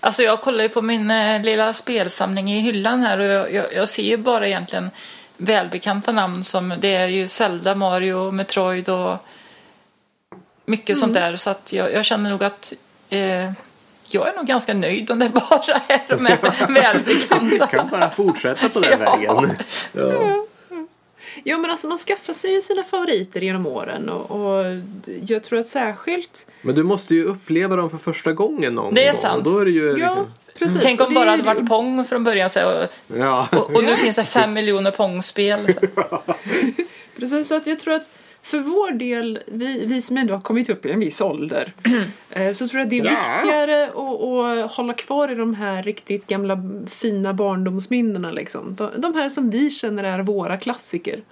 [0.00, 3.74] Alltså jag kollar ju på min eh, lilla spelsamling i hyllan här och jag, jag,
[3.74, 4.90] jag ser ju bara egentligen
[5.36, 9.16] välbekanta namn som det är ju Zelda, Mario, Metroid och
[10.66, 12.72] mycket sånt där så att jag, jag känner nog att
[13.10, 13.50] eh,
[14.14, 17.66] jag är nog ganska nöjd om det bara är med välbekanta.
[17.66, 19.10] kan bara fortsätta på den Ja.
[19.16, 19.52] vägen.
[19.92, 20.46] Ja.
[21.44, 24.64] Ja men alltså man skaffar sig ju sina favoriter genom åren och, och
[25.26, 29.06] jag tror att särskilt Men du måste ju uppleva dem för första gången någon Det
[29.06, 29.20] är gång.
[29.20, 29.44] sant.
[29.44, 30.80] Då är det ju Ja, liksom- precis.
[30.82, 32.86] Tänk om det bara hade ju- varit Pong från början så och,
[33.18, 33.48] ja.
[33.52, 35.74] och, och nu finns det fem miljoner Pong-spel.
[35.74, 35.80] så.
[37.18, 38.10] Precis, så att jag tror att
[38.44, 41.72] för vår del, vi, vi som ändå har kommit upp i en viss ålder,
[42.30, 45.82] eh, så tror jag att det är viktigare att, att hålla kvar i de här
[45.82, 48.74] riktigt gamla fina barndomsminnena liksom.
[48.74, 51.22] De, de här som vi känner är våra klassiker.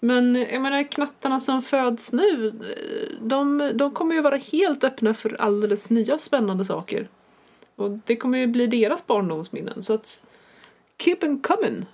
[0.00, 5.14] Men jag menar knattarna som föds nu, eh, de, de kommer ju vara helt öppna
[5.14, 7.08] för alldeles nya spännande saker.
[7.76, 10.24] Och det kommer ju bli deras barndomsminnen, så att
[10.98, 11.86] keep them coming.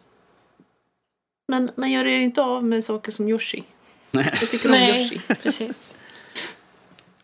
[1.48, 3.62] Men man gör er inte av med saker som Yoshi.
[4.10, 5.20] Jag tycker om Nej, Yoshi.
[5.42, 5.96] precis.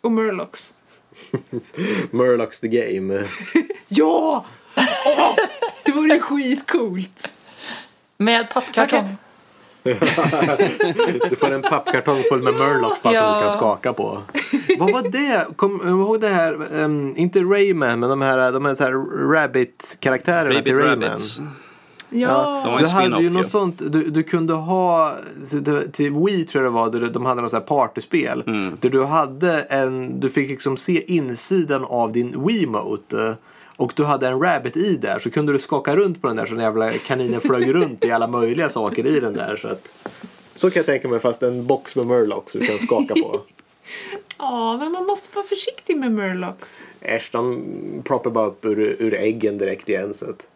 [0.01, 0.75] Och Murlocs.
[2.11, 3.25] Murlocs the game.
[3.88, 4.44] Ja!
[4.77, 5.35] Åh!
[5.85, 7.29] det vore ju skitcoolt.
[8.16, 9.16] Med pappkartong.
[11.31, 13.37] Du får en pappkartong full med Murlocs bara som Ja.
[13.38, 14.22] du kan skaka på.
[14.79, 15.46] Vad var det?
[15.57, 16.83] Kom ihåg det här?
[16.85, 18.92] ehm, inte Rayman, men de här, de här, så här
[19.33, 21.03] Rabbit-karaktärerna till Rayman.
[21.03, 21.40] Rabbits.
[22.20, 22.62] Ja.
[22.66, 23.48] Var Du hade ju något ju.
[23.50, 25.16] sånt, du, du kunde ha,
[25.92, 28.42] till- Wii tror jag det var, där de hade något sånt här partyspel.
[28.46, 28.76] Mm.
[28.81, 33.22] Där du hade en, du fick liksom se insidan av din Wiimote.
[33.22, 33.33] eh,
[33.76, 36.46] Och du hade en rabbit i där så kunde du skaka runt på den där
[36.46, 39.57] så den jävla kaninen flög runt i alla möjliga saker i den där.
[39.57, 39.92] Så, att,
[40.55, 43.40] så kan jag tänka mig fast en box med Murlocs du kan skaka på.
[44.38, 46.85] ja, men man måste vara försiktig med Murlocs.
[47.00, 47.62] Äsch, de
[48.05, 50.14] ploppar bara upp ur, ur äggen direkt igen.
[50.14, 50.46] Så att,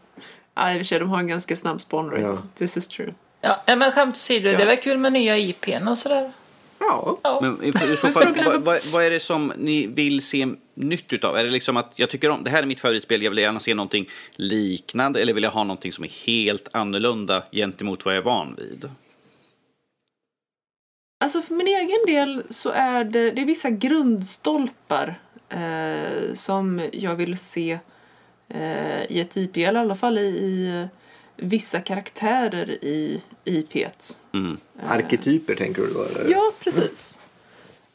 [0.55, 2.23] Ja, i och för sig, de har en ganska snabb spawn rate.
[2.23, 2.37] Ja.
[2.55, 3.15] This is true.
[3.41, 6.33] Ja, ja, men skämt åsido, det är väl kul med nya IPn och sådär.
[6.79, 7.39] ja.
[7.43, 11.37] Men i, så fall, vad, vad, vad är det som ni vill se nytt utav?
[11.37, 13.61] Är det liksom att jag tycker om, det här är mitt favoritspel, jag vill gärna
[13.61, 18.21] se någonting liknande eller vill jag ha någonting som är helt annorlunda gentemot vad jag
[18.21, 18.89] är van vid?
[21.25, 27.15] Alltså för min egen del så är det, det är vissa grundstolpar eh, som jag
[27.15, 27.79] vill se eh,
[29.09, 30.89] i ett IP, eller i alla fall i, i
[31.37, 34.21] vissa karaktärer i IPet.
[34.33, 34.57] Mm.
[34.87, 36.03] Arketyper tänker du då?
[36.03, 36.31] Eller?
[36.31, 37.19] Ja, precis.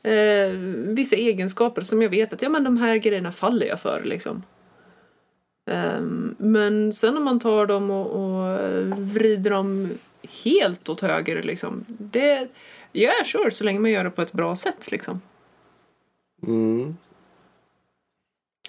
[0.04, 0.50] Eh,
[0.96, 4.04] vissa egenskaper som jag vet att ja, men de här grejerna faller jag för.
[4.04, 4.44] Liksom.
[5.72, 8.60] Ehm, men sen om man tar dem och, och
[8.98, 9.89] vrider dem
[10.44, 12.48] helt åt höger, liksom, det...
[12.91, 14.91] Ja, yeah, sure, så länge man gör det på ett bra sätt.
[14.91, 15.22] Liksom.
[16.44, 16.98] Mm.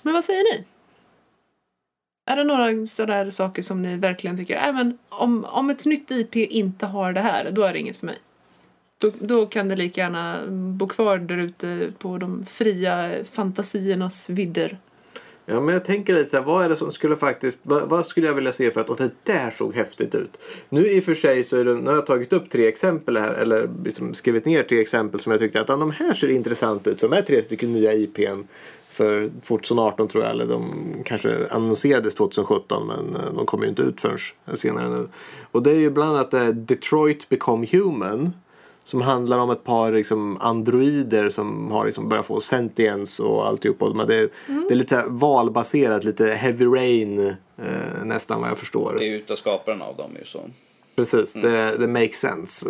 [0.02, 0.64] Men vad säger ni?
[2.28, 6.36] Är det några sådär saker som ni verkligen tycker, även om, om ett nytt IP
[6.36, 8.18] inte har det här, då är det inget för mig?
[8.98, 14.30] Då, då kan det lika gärna mm, bo kvar där ute på de fria fantasiernas
[14.30, 14.78] vidder.
[15.48, 18.06] Ja, men jag tänker lite så här, vad är det som skulle faktiskt, vad, vad
[18.06, 20.38] skulle jag vilja se för att och det där såg häftigt ut.
[20.68, 23.16] Nu i och för sig så är det, nu har jag tagit upp tre exempel
[23.16, 26.86] här, eller liksom skrivit ner tre exempel som jag tyckte att de här ser intressant
[26.86, 27.00] ut.
[27.00, 28.42] Så de är tre stycken nya IPn
[28.96, 30.72] för 2018 tror jag, eller de
[31.04, 34.18] kanske annonserades 2017 men eh, de kommer ju inte ut förrän
[34.54, 35.08] senare nu.
[35.52, 38.32] Och det är ju bland annat eh, Detroit Become Human.
[38.84, 43.78] Som handlar om ett par liksom, androider som har liksom, börjat få sentience och alltihop.
[44.08, 44.28] Det, är-
[44.68, 47.18] det är lite valbaserat, lite heavy rain
[47.56, 48.94] eh, nästan vad jag förstår.
[48.98, 50.40] Det är ju utav skaparen av dem ju så.
[50.96, 52.66] Precis, det, det makes sense.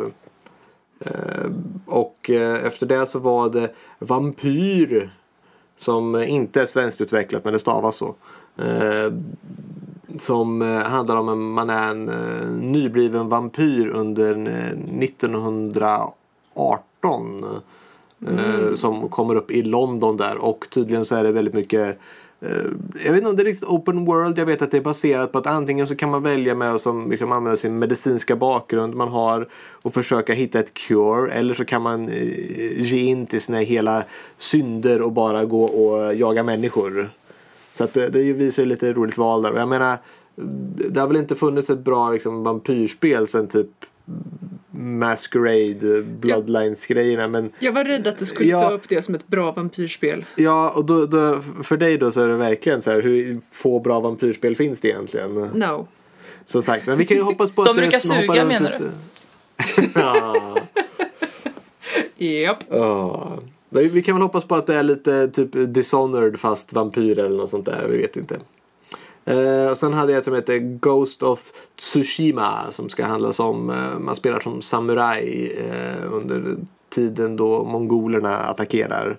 [1.00, 1.50] Eh,
[1.86, 5.10] och eh, efter det så var det Vampyr.
[5.76, 8.14] Som inte är svenskt utvecklat men det stavas så.
[8.56, 9.12] Eh,
[10.18, 14.72] som eh, handlar om en, man är en eh, nybliven vampyr under eh,
[15.02, 17.44] 1918.
[18.26, 21.98] Eh, som kommer upp i London där och tydligen så är det väldigt mycket
[22.40, 22.48] Eh,
[23.04, 24.38] jag vet inte om det är riktigt open world.
[24.38, 26.80] Jag vet att det är baserat på att antingen så kan man välja med att
[26.80, 29.48] som, liksom, använda sin medicinska bakgrund man har
[29.82, 31.32] och försöka hitta ett cure.
[31.32, 34.04] Eller så kan man eh, ge in till sina hela
[34.38, 37.10] synder och bara gå och jaga människor.
[37.72, 39.52] Så att det, det visar ju lite roligt val där.
[39.52, 39.98] Och Jag menar,
[40.90, 43.70] det har väl inte funnits ett bra liksom, vampyrspel sen typ
[44.70, 47.28] Masquerade, Bloodlines-grejerna.
[47.28, 48.60] Men Jag var rädd att du skulle Ja.
[48.60, 50.24] ta upp det som ett bra vampyrspel.
[50.36, 53.80] ja, och då, då, för dig då så är det verkligen så här hur få
[53.80, 55.34] bra vampyrspel finns det egentligen?
[55.34, 55.86] No.
[56.44, 58.90] Som sagt, men vi kan ju hoppas på De att det brukar suga, menar lite.
[60.00, 60.56] ja.
[62.16, 62.58] Japp.
[62.70, 63.38] ja.
[63.68, 67.36] Nej, Vi kan väl hoppas på att det är lite typ Dishonored fast vampyr eller
[67.36, 67.86] något sånt där.
[67.90, 68.36] Vi vet inte.
[69.26, 73.70] Eh, och sen hade jag ett som heter Ghost of Tsushima som ska handla om
[73.70, 76.56] eh, man spelar som samuraj eh, under
[76.88, 79.18] tiden då mongolerna attackerar.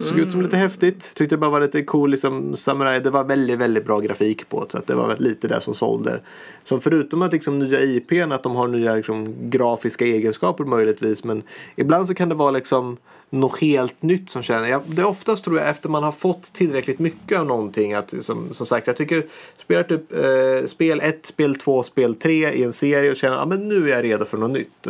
[0.00, 1.14] Såg ut som lite häftigt.
[1.14, 3.00] Tyckte det bara var lite cool liksom samuraj.
[3.00, 4.70] Det var väldigt, väldigt bra grafik på det.
[4.70, 6.20] Så att det var lite det som sålde.
[6.64, 11.24] Så förutom att liksom nya IPn att de har nya liksom grafiska egenskaper möjligtvis.
[11.24, 11.42] Men
[11.76, 12.96] ibland så kan det vara liksom
[13.30, 14.68] något helt nytt som känner.
[14.68, 17.92] Jag, det är oftast tror jag efter man har fått tillräckligt mycket av någonting.
[17.94, 19.26] Att, som, som sagt, jag tycker
[19.58, 23.42] spelar typ eh, spel 1, spel 2, spel 3 i en serie och känner att
[23.42, 24.86] ah, men nu är jag redo för något nytt.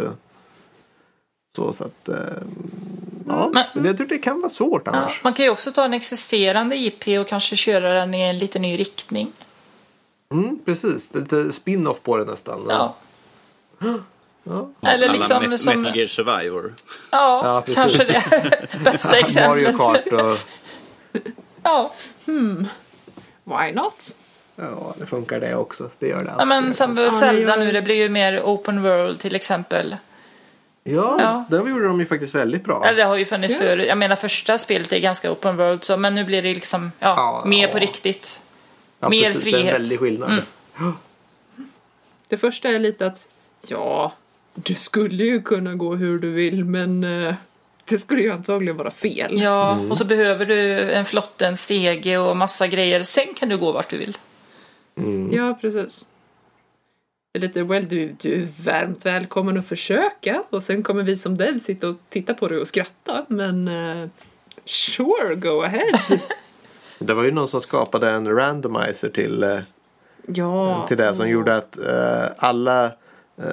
[1.57, 2.15] Så, så att, eh,
[3.29, 3.51] ja.
[3.55, 5.21] Men- Men jag tror det kan vara svårt Ja, annars.
[5.25, 8.59] man kan ju också ta en existerande IP och kanske köra den i en lite
[8.59, 9.33] ny riktning.
[10.33, 12.67] Mm, precis, det är lite spin-off på det nästan.
[12.69, 12.95] Ja.
[13.79, 13.99] Ja.
[14.45, 15.83] Eller Alla liksom Met- som...
[15.83, 16.75] Metal Gear Survivor.
[17.11, 18.23] Ja, Ja, kanske det.
[18.85, 20.11] Bästa Mario exemplet.
[20.11, 20.37] Kart och
[21.63, 21.93] Ja.
[23.45, 24.17] Why not?
[24.57, 25.91] ja, det funkar det också.
[25.99, 26.77] Det gör det ja, men alltid.
[26.77, 29.97] som Ja, Zelda nu, det blir ju mer open world till exempel.
[30.85, 31.45] Ja, Ja.
[31.51, 32.85] det gjorde de ju faktiskt väldigt bra.
[32.87, 33.61] Eller det har ju funnits Ja.
[33.61, 33.87] förut.
[33.89, 37.15] Jag menar första spelet är ganska open world så, men nu blir det liksom, ja,
[37.17, 37.73] Ja, mer ja.
[37.73, 38.41] på riktigt.
[39.01, 39.67] ja, mer precis, Det är frihet.
[39.75, 40.43] en väldig skillnad.
[40.79, 40.93] Mm.
[42.29, 43.29] Det första är lite att,
[43.67, 44.13] ja,
[44.65, 47.35] du skulle ju kunna gå hur du vill men eh,
[47.85, 49.41] det skulle ju antagligen vara fel.
[49.41, 49.91] Ja, Mm.
[49.91, 53.03] och så behöver du en flotte, en stege och massa grejer.
[53.03, 54.17] Sen kan du gå vart du vill.
[54.97, 55.33] Mm.
[55.33, 56.09] Ja, precis.
[57.33, 61.17] Det är lite, well, du, du är varmt välkommen att försöka och sen kommer vi
[61.17, 64.09] som dev sitta och titta på dig och skratta men eh,
[64.65, 65.93] sure, go ahead.
[66.99, 69.59] Det var ju någon som skapade en randomizer till, eh,
[70.27, 70.85] ja.
[70.89, 72.93] till det som gjorde att eh, alla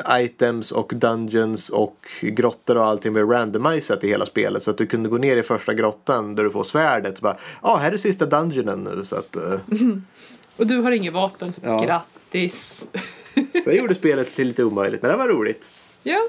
[0.10, 4.64] items och dungeons och grottor och allting blev randomiserat i hela spelet.
[4.64, 7.16] Så att du kunde gå ner i första grottan där du får svärdet.
[7.16, 9.06] och Bara, ja, här är sista dungeonen nu.
[9.06, 9.60] Så att, eh,
[10.58, 11.54] Och du har inget vapen.
[11.64, 11.84] Ja.
[11.86, 12.90] Grattis.
[13.64, 15.70] så jag gjorde spelet till lite omöjligt, men det var roligt.
[16.04, 16.20] ja.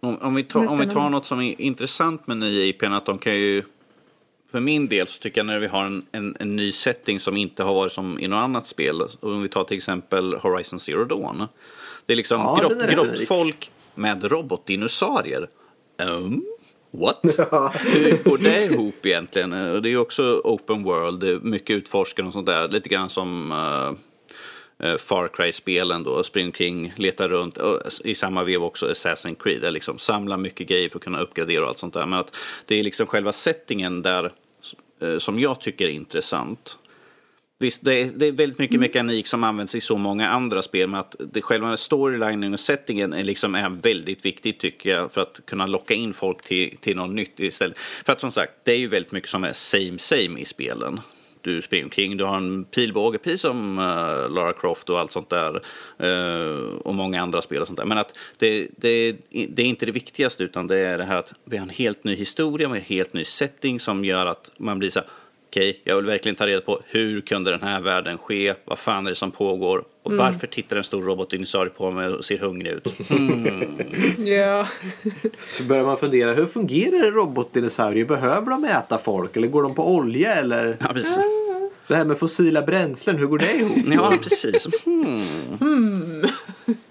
[0.00, 3.06] Om, om, vi tar, om vi tar något som är intressant med nya IPn, att
[3.06, 3.62] de kan ju...
[4.50, 7.36] För min del så tycker jag när vi har en, en, en ny setting som
[7.36, 9.02] inte har varit som i något annat spel.
[9.02, 11.46] Och om vi tar till exempel Horizon Zero Dawn.
[12.08, 15.48] Det är liksom Ja, grott, grottfolk med robotdinosaurier.
[16.02, 16.44] Um,
[16.90, 17.20] what?
[17.22, 19.52] Hur går det ihop egentligen?
[19.52, 22.68] Och Det är ju också open world, mycket utforskande och sånt där.
[22.68, 28.44] Lite grann som eh, eh, Far Cry-spelen då, spring kring, leta runt, och i samma
[28.44, 31.78] vev också Assassin's Creed, där liksom samla mycket grejer för att kunna uppgradera och allt
[31.78, 32.06] sånt där.
[32.06, 32.36] Men att
[32.66, 34.32] det är liksom själva settingen där
[35.00, 36.76] eh, som jag tycker är intressant.
[37.60, 40.88] Visst, det är, det är väldigt mycket mekanik som används i så många andra spel,
[40.88, 45.20] men att det, själva storylinen och settingen är, liksom, är väldigt viktigt tycker jag för
[45.20, 47.78] att kunna locka in folk till, till något nytt istället.
[47.78, 51.00] För att som sagt, det är ju väldigt mycket som är same same i spelen.
[51.40, 55.30] Du springer omkring, du har en pilbåge, precis som uh, Lara Croft och allt sånt
[55.30, 55.62] där.
[55.98, 57.86] eh, och många andra spel och sånt där.
[57.86, 61.34] Men att det, det, det är inte det viktigaste, utan det är det här att
[61.44, 64.50] vi har en helt ny historia, vi har en helt ny setting som gör att
[64.56, 65.08] man blir så här,
[65.50, 68.54] Okej, jag vill verkligen ta reda på hur kunde den här världen ske?
[68.64, 69.84] Vad fan är det som pågår?
[70.02, 72.86] Och varför tittar en stor robotdinosaurie på mig och ser hungrig ut?
[74.26, 74.66] Ja.
[75.38, 78.04] Så börjar man fundera, hur fungerar robotdinosaurier?
[78.04, 80.76] Behöver de äta folk eller går de på olja eller?
[80.80, 81.18] Ja, precis.
[81.86, 83.78] Det här med fossila bränslen, hur går det ihop?
[83.92, 84.66] Ja, precis.
[84.84, 86.24] Hmm.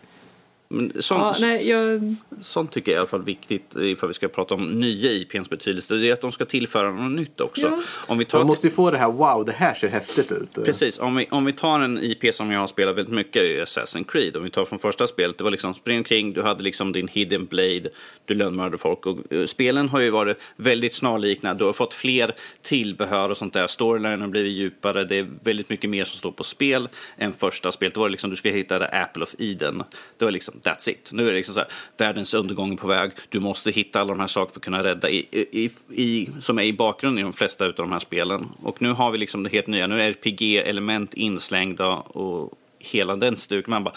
[0.69, 2.15] Men ja, sånt, nej, jag...
[2.41, 5.49] sånt tycker jag är i alla fall viktigt ifall vi ska prata om nya IPns
[5.49, 5.95] betydelse.
[5.95, 7.67] Det är att de ska tillföra något nytt också.
[7.67, 7.81] Ja.
[8.07, 10.65] Om vi tar Man måste ju få det här, wow, det här ser häftigt ut.
[10.65, 13.61] Precis, om vi, om vi tar en IP som jag har spelat väldigt mycket i
[13.61, 14.35] Assassin's Creed.
[14.35, 17.07] Om vi tar från första spelet, det var liksom spring omkring, du hade liksom din
[17.07, 17.89] hidden blade,
[18.25, 19.05] du lönnmördade folk.
[19.05, 23.53] Och, eh, spelen har ju varit väldigt snarlikna, du har fått fler tillbehör och sånt
[23.53, 23.67] där.
[23.67, 27.71] Storylinen har blivit djupare, det är väldigt mycket mer som står på spel än första
[27.71, 27.93] spelet.
[27.93, 29.83] Det var liksom, du skulle hitta the Apple of Eden.
[30.17, 31.09] Det var liksom that's it.
[31.11, 33.11] Nu är det liksom så här, världens undergång är på väg.
[33.29, 36.59] Du måste hitta alla de här sakerna för att kunna rädda i, i, i, som
[36.59, 38.49] är i bakgrunden i de flesta av de här spelen.
[38.63, 39.87] Och nu har vi liksom det helt nya.
[39.87, 43.71] Nu är RPG-element inslängda och hela den stuken.
[43.71, 43.95] Man bara,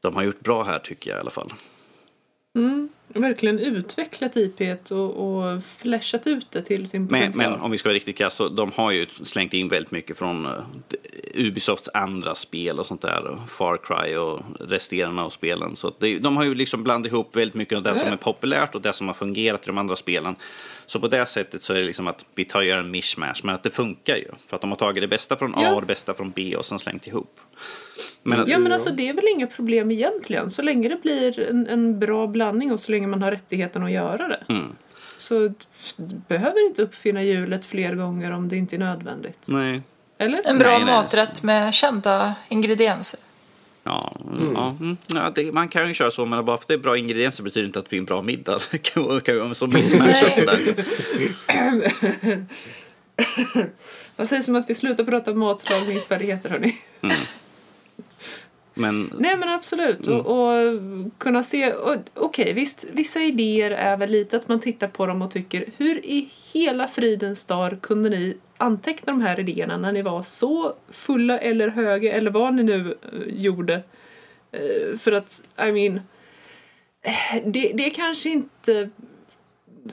[0.00, 1.52] de har gjort bra här tycker jag i alla fall.
[2.56, 2.88] Mm.
[3.14, 7.50] Verkligen utvecklat IP och, och flashat ut det till sin Men, potential.
[7.50, 10.18] men om vi ska vara riktigt krassa, så de har ju slängt in väldigt mycket
[10.18, 10.52] från uh,
[11.34, 13.26] Ubisofts andra spel och sånt där.
[13.26, 15.76] och Far Cry och resterande av spelen.
[15.76, 18.74] Så det, de har ju liksom blandat ihop väldigt mycket av det som är populärt
[18.74, 20.36] och det som har fungerat i de andra spelen.
[20.86, 23.40] Så på det sättet så är det liksom att vi tar och gör en mishmash,
[23.42, 24.28] men att det funkar ju.
[24.46, 26.66] För att de har tagit det bästa från A och det bästa från B och
[26.66, 27.40] sen slängt ihop.
[28.22, 30.50] Men, Ja men alltså det är väl inga problem egentligen.
[30.50, 33.92] Så länge det blir en, en bra blandning och så länge man har rättigheten att
[33.92, 34.40] göra det.
[34.48, 34.76] Mm.
[35.16, 35.52] Så
[36.28, 39.46] behöver inte uppfinna hjulet fler gånger om det inte är nödvändigt.
[39.48, 39.82] nej.
[40.18, 40.40] Eller?
[40.48, 40.94] En bra Nej, nej.
[40.94, 43.20] maträtt med kända ingredienser.
[43.82, 44.16] Ja,
[44.54, 44.96] ja, mm.
[45.06, 47.42] ja det, man kan ju köra så, men bara för att det är bra ingredienser
[47.44, 48.60] betyder inte att det blir en bra middag.
[48.70, 50.58] Det kan ju så missmatchat sådär.
[54.16, 56.78] Vad sägs om att vi slutar prata matlagningsfärdigheter hörni?
[58.74, 60.06] Men Nej men absolut.
[60.06, 60.20] Mm.
[60.20, 60.80] Och, och
[61.18, 61.74] kunna se,
[62.14, 66.06] okej visst, vissa idéer är väl lite att man tittar på dem och tycker hur
[66.06, 71.38] i hela fridens dag kunde ni anteckna de här idéerna när ni var så fulla
[71.38, 73.82] eller höga eller vad ni nu eh, gjorde.
[74.52, 76.00] Eh, för att, I mean,
[77.02, 78.90] eh, det, det är kanske inte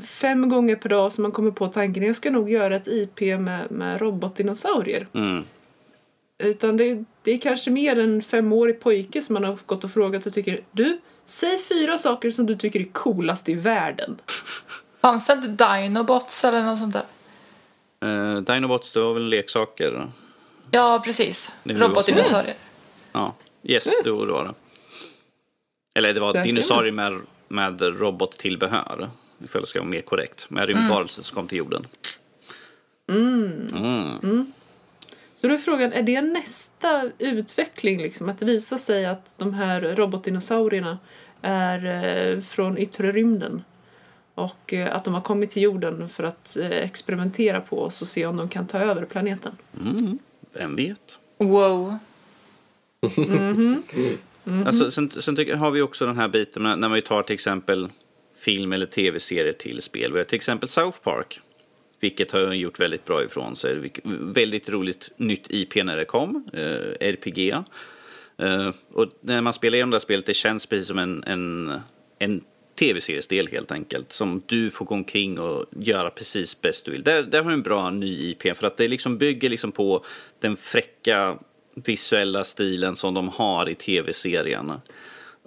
[0.03, 3.22] fem gånger per dag som man kommer på tanken jag ska nog göra ett IP
[3.22, 5.08] med, med robotdinosaurier.
[5.14, 5.43] mm,
[6.39, 10.25] Utan det, det är kanske mer en femårig pojke som man har gått och frågat
[10.25, 14.17] och tycker Du, säg fyra saker som du tycker är coolast i världen.
[15.01, 18.35] Fanns det inte Dinobots eller något sånt där?
[18.35, 20.07] eh, Dinobots, det var väl leksaker?
[20.71, 21.53] Ja, precis.
[21.63, 22.55] Robotdinosaurier.
[23.11, 24.31] Ja, yes, det var det.
[24.33, 24.53] Var det.
[25.99, 29.09] Eller det var Där dinosaurier med, med robottillbehör.
[29.43, 30.49] Ifall det ska vara mer korrekt.
[30.49, 31.88] Med rymdvarelser som kom till jorden.
[33.09, 34.51] Mm.
[35.47, 38.29] Så då är frågan, är det nästa utveckling liksom?
[38.29, 40.99] Att det visar sig att de här robotdinosaurierna
[41.41, 43.63] är eh, från yttre rymden.
[44.35, 48.07] Och eh, att de har kommit till jorden för att eh, experimentera på oss och
[48.07, 49.51] se om de kan ta över planeten.
[49.81, 50.19] Mm.
[50.53, 51.19] Vem vet?
[51.37, 51.97] Wow.
[54.65, 57.89] Alltså, sen sen tycker, har vi också den här biten när, vi tar till exempel
[58.35, 60.13] film eller tv-serier till spel.
[60.13, 61.41] Vi har till exempel South Park.
[61.99, 63.91] Vilket har gjort väldigt bra ifrån sig.
[64.21, 66.49] Väldigt roligt nytt IP när det kom.
[66.53, 67.53] Eh, RPG.
[68.37, 71.79] Eh, och när man spelar igenom det här spelet, det känns precis som en, en,
[72.19, 72.43] en
[72.79, 74.11] tv-seriesdel helt enkelt.
[74.11, 77.03] Som du får gå omkring och göra precis bäst du vill.
[77.03, 78.57] Där, där har du en bra ny IP.
[78.57, 80.05] För att det liksom bygger liksom på
[80.39, 81.37] den fräcka
[81.85, 84.81] visuella stilen som de har i tv-serierna.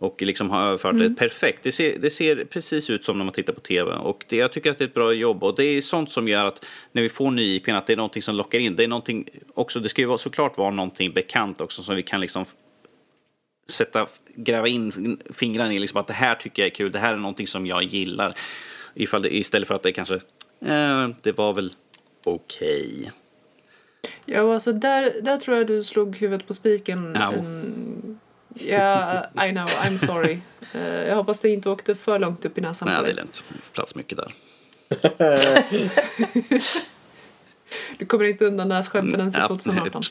[0.01, 1.59] Och liksom har överfört det perfekt.
[1.62, 3.92] Det ser, det ser precis ut som när man tittar på tv.
[3.92, 5.44] Och det, jag tycker att det är ett bra jobb.
[5.44, 7.96] Och det är sånt som gör att när vi får ny IP, att det är
[7.96, 8.76] någonting som lockar in.
[8.76, 12.03] Det är någonting också, det ska ju vara, såklart vara någonting bekant också som vi
[12.03, 12.44] kan liksom
[13.70, 15.78] sätta, gräva in fingrarna i.
[15.78, 18.34] Liksom att det här tycker jag är kul, det här är någonting som jag gillar.
[18.94, 20.14] Ifall det, istället för att det kanske,
[20.66, 21.74] eh, det var väl
[22.24, 23.12] okej.
[24.24, 27.16] Ja, alltså där, där tror jag du slog huvudet på spiken.
[27.16, 27.32] Au.
[27.34, 28.18] En-
[28.55, 30.38] Ja, I know, I'm sorry.
[30.74, 33.44] Eh, jag hoppas det inte åkte för långt upp i näsan Nej, det är lugnt.
[33.72, 34.32] Plats mycket där.
[37.98, 40.03] Du kommer inte undan nässkämten ens i Ja, 2018.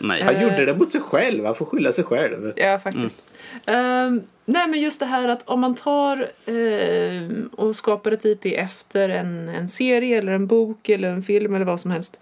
[0.00, 0.22] Nej.
[0.22, 2.52] Han gjorde det mot sig själv, han får skylla sig själv.
[2.56, 3.24] Ja, faktiskt.
[3.66, 8.46] Ehm, nej, men just det här att om man tar ehm, och skapar ett IP
[8.46, 12.20] efter en, en serie eller en bok eller en film eller vad som helst.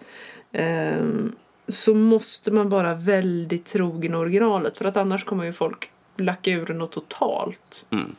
[0.52, 1.32] ehm,
[1.69, 6.75] så måste man vara väldigt trogen originalet för att annars kommer ju folk lacka ur
[6.75, 7.89] något totalt.
[7.91, 8.17] Mm.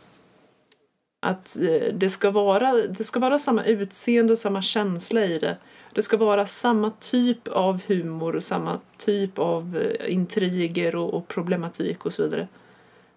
[1.20, 5.58] Att eh, det, ska vara, det ska vara samma utseende och samma känsla i det.
[5.94, 11.28] Det ska vara samma typ av humor och samma typ av eh, intriger och, och
[11.28, 12.48] problematik och så vidare.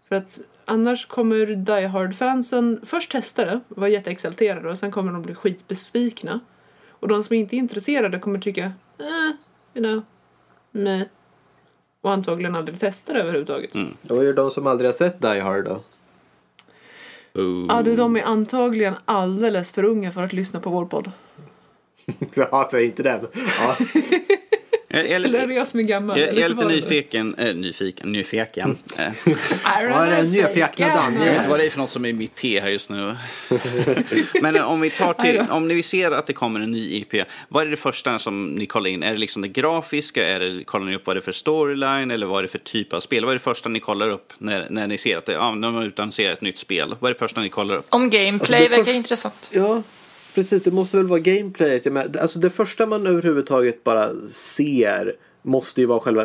[0.08, 5.22] För att annars kommer Die Hard-fansen först testa det, vara jätteexalterade och sen kommer de
[5.22, 6.40] bli skitbesvikna.
[6.88, 9.34] Och de som inte är intresserade kommer tycka, eh,
[9.74, 10.02] you know,
[10.70, 11.02] meh.
[12.00, 13.74] Och antagligen aldrig testa det överhuvudtaget.
[13.74, 13.96] Mm.
[14.02, 15.80] Vad gör de som aldrig har sett Die Hard då?
[17.34, 17.66] Oh.
[17.68, 21.10] Ja, du, de är antagligen alldeles för unga för att lyssna på vår podd.
[22.34, 23.20] Ja, säg inte det.
[23.34, 23.76] Ja.
[24.92, 26.18] Jag, Eller är det jag som är gammal?
[26.20, 27.34] jag, jag Eller är lite vad nyfiken.
[27.38, 28.12] Äh, nyfiken?
[28.12, 28.78] Nyfiken.
[28.98, 29.34] Eh, det
[29.94, 31.34] är en nyfikna jag vet Daniel.
[31.36, 33.16] inte vad det är för något som är mitt te här just nu.
[34.42, 37.14] Men eh, om vi tar till, om ni ser att det kommer en ny IP,
[37.48, 39.02] vad är det första som ni kollar in?
[39.02, 40.26] Är det liksom det grafiska?
[40.28, 42.10] Är det, kollar ni upp vad det är för storyline?
[42.10, 43.24] Eller vad är det för typ av spel?
[43.24, 45.74] Vad är det första ni kollar upp när, när ni ser att det, ja, de
[45.74, 46.94] har utannonserat ett nytt spel?
[47.00, 47.86] Vad är det första ni kollar upp?
[47.90, 49.50] Om gameplay Alltså, det verkar först- intressant.
[49.54, 49.82] Ja,
[50.34, 50.62] precis.
[50.62, 51.86] Det måste väl vara gameplayet.
[52.20, 56.24] Alltså det första man överhuvudtaget bara ser måste ju vara själva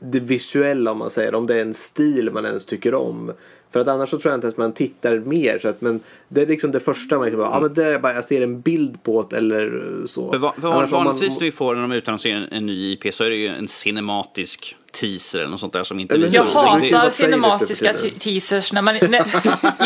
[0.00, 1.34] det visuella om man säger.
[1.34, 3.32] Om det är en stil man ens tycker om.
[3.72, 5.58] För att annars så tror jag inte att man tittar mer.
[5.58, 7.98] Så att, men det är liksom det första man liksom bara, ja men det är
[7.98, 10.30] bara, jag ser en bild på det eller så.
[10.32, 12.92] För, va- för Annars man- vanligtvis när vi får när de utannonserar en, en ny
[12.92, 16.44] IP så är det ju en cinematisk teaser eller något sånt där som inte Jag
[16.44, 19.18] hatar cinematiska teasers när man, när,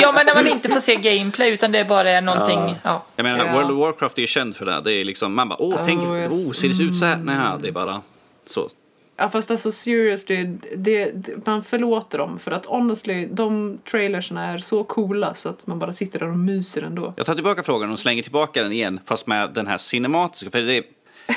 [0.03, 2.75] ja, men när man inte får se gameplay utan det bara är någonting.
[2.83, 3.05] Ja.
[3.17, 3.53] Jag menar, Ja.
[3.53, 4.81] World of Warcraft är ju känd för det.
[4.85, 6.49] Det är liksom, man bara, åh, tänk, Oh, yes.
[6.49, 7.17] oh, ser det ut så här?
[7.17, 8.01] Nej, det är bara
[8.47, 8.69] så.
[9.17, 10.45] Ja fast alltså seriously,
[10.77, 15.67] det, det, man förlåter dem för att honestly, de trailersna är så coola så att
[15.67, 17.15] man bara sitter där och myser ändå.
[17.17, 20.51] Jag tar tillbaka frågan och slänger tillbaka den igen, fast med den här cinematiska.
[20.51, 20.85] För det är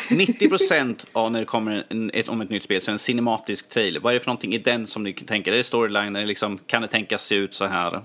[0.09, 2.99] 90% av när det kommer en, ett, om ett nytt spel så är det en
[2.99, 3.99] cinematisk trailer.
[3.99, 5.51] Vad är det för någonting i den som ni tänker?
[5.51, 6.13] Är det storyline?
[6.13, 8.01] Liksom, kan det tänkas se ut så här?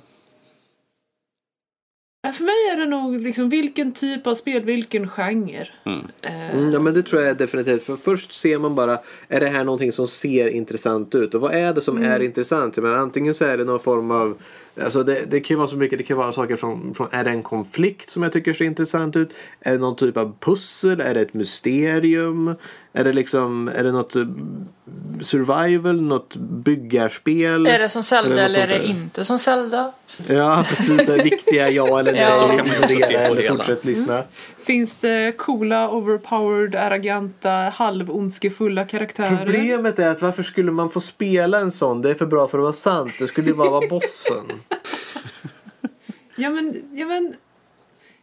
[2.32, 5.66] För mig är det nog liksom vilken typ av spel, vilken genre.
[5.86, 5.98] Mm.
[6.22, 7.82] Eh, Mm, ja men det tror jag definitivt.
[7.82, 11.34] För först ser man bara, är det här någonting som ser intressant ut?
[11.34, 12.10] Och vad är det som Mm.
[12.10, 12.76] är intressant?
[12.76, 14.34] Jag menar, antingen så är det någon form av,
[14.84, 17.24] alltså det, det kan ju vara så mycket, det kan vara saker från, från, är
[17.24, 19.32] det en konflikt som jag tycker ser intressant ut?
[19.60, 21.00] Är det någon typ av pussel?
[21.00, 22.54] Är det ett mysterium?
[22.92, 24.22] Är det liksom, är det något eh,
[25.22, 27.66] survival, något byggarspel?
[27.66, 29.92] Är det som Zelda något eller är det inte som Zelda?
[30.26, 31.06] Ja, precis.
[31.06, 32.20] Det viktiga ja eller nej.
[32.20, 32.32] Ja.
[32.32, 33.56] Så kan man ju också se på eller det hela.
[33.56, 34.22] fortsätt lyssna.
[34.70, 39.44] Finns det coola, overpowered, arroganta, halvondskefulla karaktärer?
[39.44, 42.02] Problemet är att varför skulle man få spela en sån?
[42.02, 43.12] Det är för bra för att vara sant.
[43.18, 44.44] Det skulle ju bara vara bossen.
[46.36, 47.34] Ja men, ja men...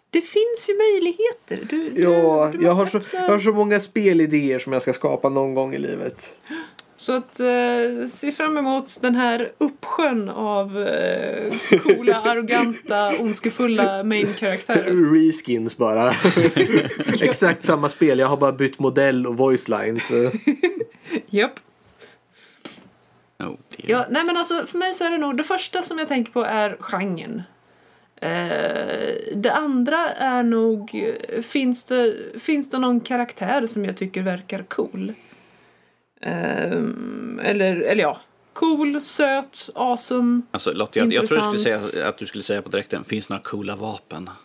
[0.10, 1.68] Det finns ju möjligheter.
[1.70, 5.30] Du, Ja, du jag har, så, jag har så många spelidéer som jag ska skapa
[5.30, 6.38] någon gång i livet.
[6.98, 11.52] Så att eh, se fram emot den här uppsjön av eh,
[11.84, 15.14] coola, arroganta, ondskefulla main-karaktärer.
[15.28, 16.12] Reskins bara.
[17.22, 18.20] Exakt samma spel.
[18.20, 20.12] Jag har bara bytt modell och voice lines.
[21.30, 21.60] Japp.
[23.40, 23.58] Oh, dear.
[23.78, 26.32] Ja, nej men alltså för mig så är det nog, det första som jag tänker
[26.32, 27.44] på är genren.
[28.22, 34.22] Eh, det andra är nog, eh, finns det, finns det någon karaktär som jag tycker
[34.22, 35.14] verkar cool?
[36.22, 36.32] Eh,
[37.50, 38.18] eller, eller ja,
[38.54, 40.42] cool, söt, awesome.
[40.52, 43.30] Alltså Lotta, jag, jag tror du skulle säga att du skulle säga på direkten, finns
[43.30, 44.30] några coola vapen?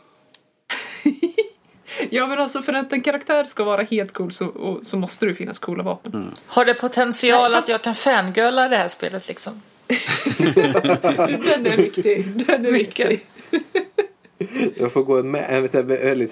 [2.11, 5.27] Ja men alltså för att en karaktär ska vara helt cool så, och, så måste
[5.27, 6.31] det finnas coola vapen.
[6.47, 9.63] Har det potential Nej, fast- att jag kan fangirla det här spelet liksom?
[9.87, 12.27] Den är viktig.
[12.47, 13.11] Den är Mycket.
[13.11, 13.27] viktig.
[14.77, 15.77] Jag får gå en, mä- en, så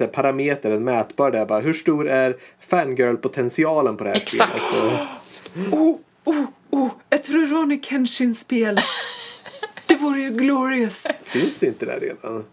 [0.04, 1.46] här parameter, en mätbar där.
[1.46, 2.36] Bara, hur stor är
[2.68, 4.72] fangirl-potentialen på det här Exakt.
[4.74, 5.00] spelet?
[5.72, 8.80] Oh, oh, oh, ett Rurouni Kenshin-spel.
[9.86, 11.06] Det vore ju glorious.
[11.22, 12.44] Finns inte det redan?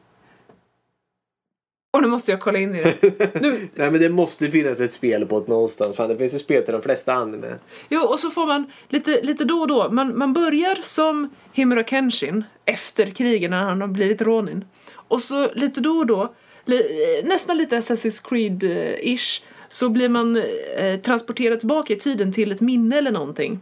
[1.91, 3.01] Och nu måste jag kolla in i det.
[3.41, 5.95] Nu, Nej men det måste finnas ett spel på det någonstans.
[5.95, 7.47] Fan, det finns ju spel till de flesta anime.
[7.89, 9.89] Jo, och så får man lite, lite då och då.
[9.89, 14.65] Man, man börjar som Himura Kenshin efter krigen när han har blivit Ronin.
[14.93, 16.33] Och så lite då och då,
[16.65, 20.43] li, eh, nästan lite Assassin's Creed-ish, så blir man
[20.77, 23.59] eh, transporterad tillbaka i tiden till ett minne eller någonting.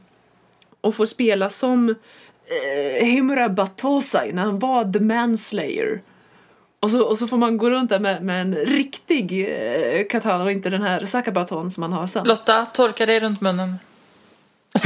[0.82, 6.01] Och får spela som eh, Himura Batosai när han var The Manslayer.
[6.80, 10.43] Och så, och så får man gå runt där med, med en riktig eh, katana
[10.43, 12.28] och inte den här Sakabaton som man har sen.
[12.28, 13.76] Lotta, torka dig runt munnen.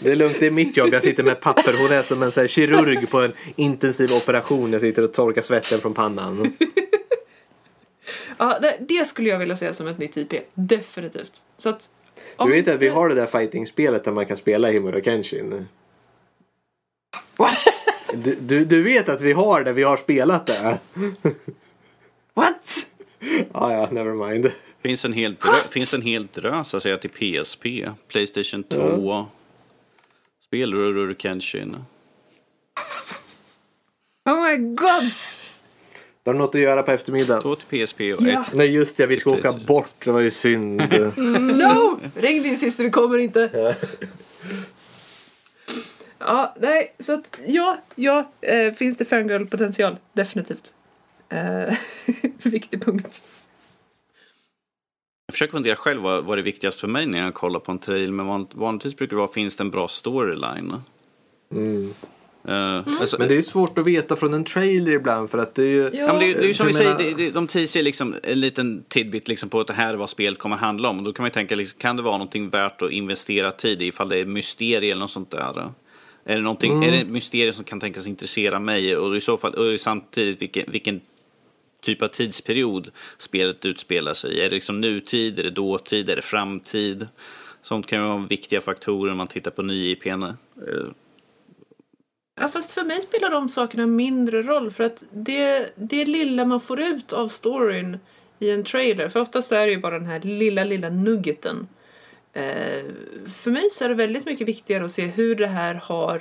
[0.00, 0.88] Det är lugnt, det är mitt jobb.
[0.92, 1.72] Jag sitter med papper.
[1.82, 4.72] Hon är som en så här, kirurg på en intensiv operation.
[4.72, 6.52] Jag sitter och torkar svetten från pannan.
[8.36, 10.32] Ja, det, det skulle jag vilja säga som ett nytt IP.
[10.54, 11.42] Definitivt.
[11.56, 11.90] Så att...
[12.38, 15.68] Du vet att vi har det där fighting-spelet där man kan spela Himura Kenshin?
[17.36, 17.56] What?
[18.14, 20.78] Du, du, du vet att vi har det, vi har spelat det?
[22.34, 22.86] What?
[23.52, 24.52] Ja, ja, never mind.
[24.82, 27.66] Finns en hel, drö, finns en hel drös att säga till PSP,
[28.08, 29.26] Playstation 2,
[30.46, 31.76] spel Rurur Kenshin.
[34.24, 34.74] Oh my
[36.26, 36.26] gods!
[36.26, 37.42] Du har något att göra på eftermiddagen.
[37.42, 38.42] Två till PSP och Ja.
[38.42, 40.04] ett Nej just det, vi ska åka bort.
[40.04, 40.80] Det var ju synd.
[41.16, 42.00] No!
[42.14, 43.76] Ring din syster, vi kommer inte.
[46.18, 49.96] Ja, nej, så att ja, ja, eh, finns det fangirl-potential?
[50.12, 50.74] Definitivt.
[51.28, 51.74] Eh,
[52.50, 53.24] viktig punkt.
[55.26, 57.78] Jag försöker fundera själv vad, vad är viktigast för mig när jag kollar på en
[57.78, 58.12] trailer.
[58.12, 60.82] Men van, vanligtvis brukar det vara, finns det en bra storyline?
[61.52, 61.94] Mm.
[62.48, 62.54] Uh,
[63.00, 65.62] alltså, Men det är ju svårt att veta från en trailer ibland för att det
[65.62, 65.90] är ju...
[65.92, 67.82] Ja, men det, är- det är ju som vi säger, menar- det, det, de teaser
[67.82, 70.98] liksom en liten tidbit liksom på att det här är vad spelet kommer handla om.
[70.98, 73.82] Och då kan man ju tänka, liksom, kan det vara någonting värt att investera tid
[73.82, 75.70] i ifall det är mysterier eller något sånt där?
[76.24, 76.88] Är det, någonting, Mm.
[76.88, 78.96] är det ett mysterium som kan tänkas intressera mig?
[78.96, 81.00] Och i så fall, och samtidigt vilken, vilken
[81.84, 84.40] typ av tidsperiod spelet utspelar sig i?
[84.40, 87.06] Är det liksom nutid, är det dåtid, är det framtid?
[87.62, 90.24] Sånt kan ju vara viktiga faktorer när man tittar på ny IPn.
[92.40, 96.60] Ja, fast för mig spelar de sakerna mindre roll för att det, det lilla man
[96.60, 97.98] får ut av storyn
[98.38, 101.68] i en trailer, för oftast är det ju bara den här lilla, lilla nuggeten.
[102.32, 102.84] Eh,
[103.36, 106.16] för mig så är det väldigt mycket viktigare att se hur det här har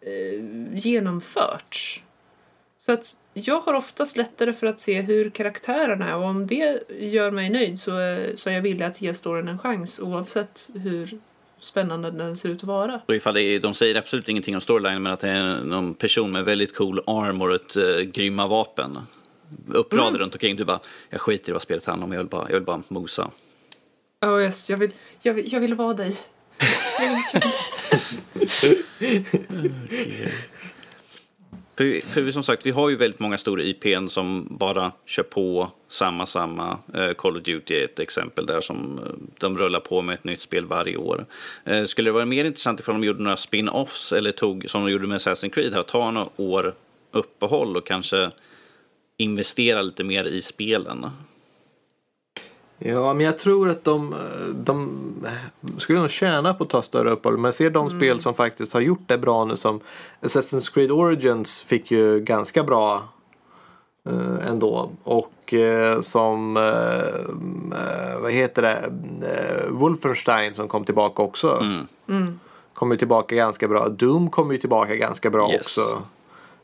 [0.00, 0.44] eh,
[0.74, 2.02] genomförts.
[2.78, 6.82] Så att jag har oftast lättare för att se hur karaktärerna är och om det
[6.98, 7.90] gör mig nöjd så,
[8.34, 11.18] så är jag villig att ge storyn en chans oavsett hur
[11.60, 13.00] spännande den ser ut att vara.
[13.08, 15.94] Och ifall det är, de säger absolut ingenting om storyline men att det är någon
[15.94, 18.98] person med väldigt cool arm och ett uh, grymma vapen.
[19.68, 20.20] Uppradade Mm.
[20.20, 20.56] runt omkring.
[20.56, 20.80] Du bara,
[21.10, 23.30] jag skiter i vad spelet handlar om, jag vill bara, jag vill bara mosa.
[24.26, 24.90] Oh yes, jag vill,
[25.22, 26.16] jag vill, jag vill vara dig.
[31.78, 35.70] För, för som sagt, vi har ju väldigt många stora IPn som bara kör på
[35.88, 36.78] samma, samma.
[36.94, 39.04] Eh, Call of Duty är ett exempel där som eh,
[39.38, 41.26] de rullar på med ett nytt spel varje år.
[41.64, 44.92] Eh, skulle det vara mer intressant ifall de gjorde några spin-offs eller tog, som de
[44.92, 46.72] gjorde med Assassin's Creed, här, ta några år
[47.12, 48.30] uppehåll och kanske
[49.16, 51.06] investera lite mer i spelen?
[52.78, 54.14] Ja, men jag tror att de,
[54.54, 54.90] de
[55.78, 57.36] skulle nog tjäna på att ta större uppehåll.
[57.36, 59.80] Men jag ser de spel som faktiskt har gjort det bra nu som
[60.20, 63.02] Assassin's Creed Origins fick ju ganska bra
[64.08, 64.90] eh, ändå.
[65.04, 66.62] Och eh, som, eh,
[67.80, 68.90] eh, vad heter det,
[69.26, 71.64] eh, Wolfenstein som kom tillbaka också.
[72.08, 72.40] Mm.
[72.74, 73.88] Kom ju tillbaka ganska bra.
[73.88, 75.60] Doom kom ju tillbaka ganska bra Yes.
[75.60, 76.02] också.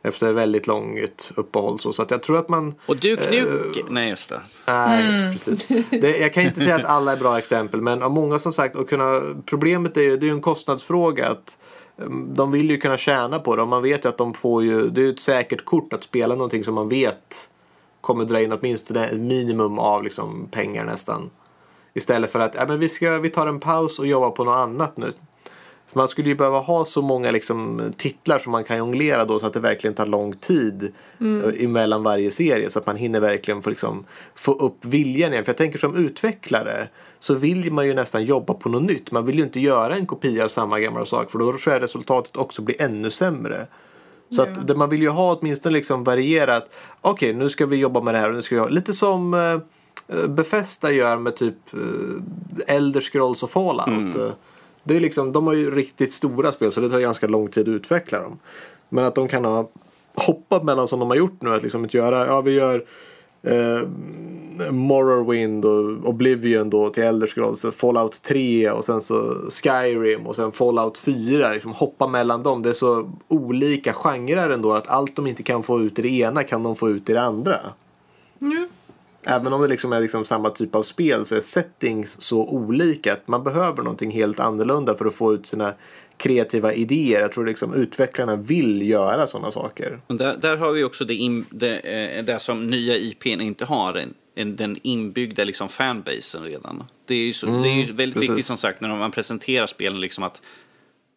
[0.06, 1.80] Efter väldigt långt uppehåll.
[1.80, 4.40] Så, så att jag tror att man Och Duke Nuke, nej just det.
[4.66, 5.68] Nej, precis.
[5.90, 8.76] Det, jag kan inte säga att alla är bra exempel, men av många som sagt,
[8.76, 11.28] och kunna, problemet är ju, det är en kostnadsfråga.
[11.28, 11.58] att
[11.96, 14.62] um, De vill ju kunna tjäna på det och man vet ju att de får
[14.62, 17.48] ju, det är ju ett säkert kort att spela någonting som man vet
[18.00, 21.30] kommer dra in åtminstone ett minimum av liksom, pengar nästan.
[21.94, 24.56] Istället för att ja, men vi, ska, vi tar en paus och jobbar på något
[24.56, 25.12] annat nu.
[25.94, 29.46] Man skulle ju behöva ha så många liksom, titlar som man kan jonglera då så
[29.46, 32.70] att det verkligen tar lång tid eh, emellan varje serie.
[32.70, 35.44] Så att man hinner verkligen få, liksom, få upp viljan igen.
[35.44, 36.88] För jag tänker som utvecklare
[37.18, 39.10] så vill man ju nästan jobba på något nytt.
[39.10, 41.82] Man vill ju inte göra en kopia av samma gamla sak för då tror jag
[41.82, 43.66] resultatet också blir ännu sämre.
[44.30, 44.46] Så Ja.
[44.46, 46.70] att det, man vill ju ha åtminstone liksom varierat.
[47.00, 49.34] Okej, nu ska vi jobba med det här och nu ska vi ha lite som
[49.34, 49.52] eh,
[50.18, 54.16] eh, Bethesda gör med typ eh, Elder Scrolls och Fallout.
[54.16, 54.30] Eh,
[54.84, 57.68] det är liksom, de har ju riktigt stora spel så det tar ganska lång tid
[57.68, 58.38] att utveckla dem.
[58.88, 59.68] Men att de kan ha
[60.14, 61.54] hoppat mellan som de har gjort nu.
[61.54, 62.84] Att liksom inte göra, ja vi gör
[63.42, 63.88] eh,
[64.70, 67.60] Morrowind och Oblivion då till Elder Scrolls.
[67.60, 71.52] så Fallout 3 och sen så Skyrim och sen Fallout 4.
[71.52, 72.62] Liksom hoppa mellan dem.
[72.62, 76.08] Det är så olika genrer ändå att allt de inte kan få ut i det
[76.08, 77.60] ena kan de få ut i det andra.
[78.40, 78.68] Mm.
[79.26, 83.12] Även om det liksom är liksom samma typ av spel så är settings så olika
[83.12, 85.74] att man behöver någonting helt annorlunda för att få ut sina
[86.16, 87.20] kreativa idéer.
[87.20, 89.98] Jag tror liksom utvecklarna vill göra sådana saker.
[90.06, 93.94] Där, där har vi också det, in, det, eh, det som nya IPn inte har,
[93.94, 96.84] en, en, den inbyggda liksom fanbasen redan.
[97.06, 98.30] Det är ju, så, det är ju väldigt precis.
[98.30, 100.42] viktigt som sagt när man presenterar spelen liksom att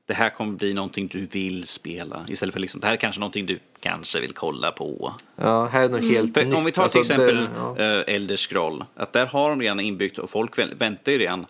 [0.08, 3.20] det här kommer bli någonting du vill spela istället för liksom det här är kanske
[3.20, 5.14] någonting du kanske vill kolla på.
[5.36, 6.56] Ja, här är något helt För nytt.
[6.58, 8.02] om vi tar till Alltså, exempel det- ja.
[8.08, 11.46] eh, Elder Scroll, att där har de redan inbyggt och folk vä- väntar ju redan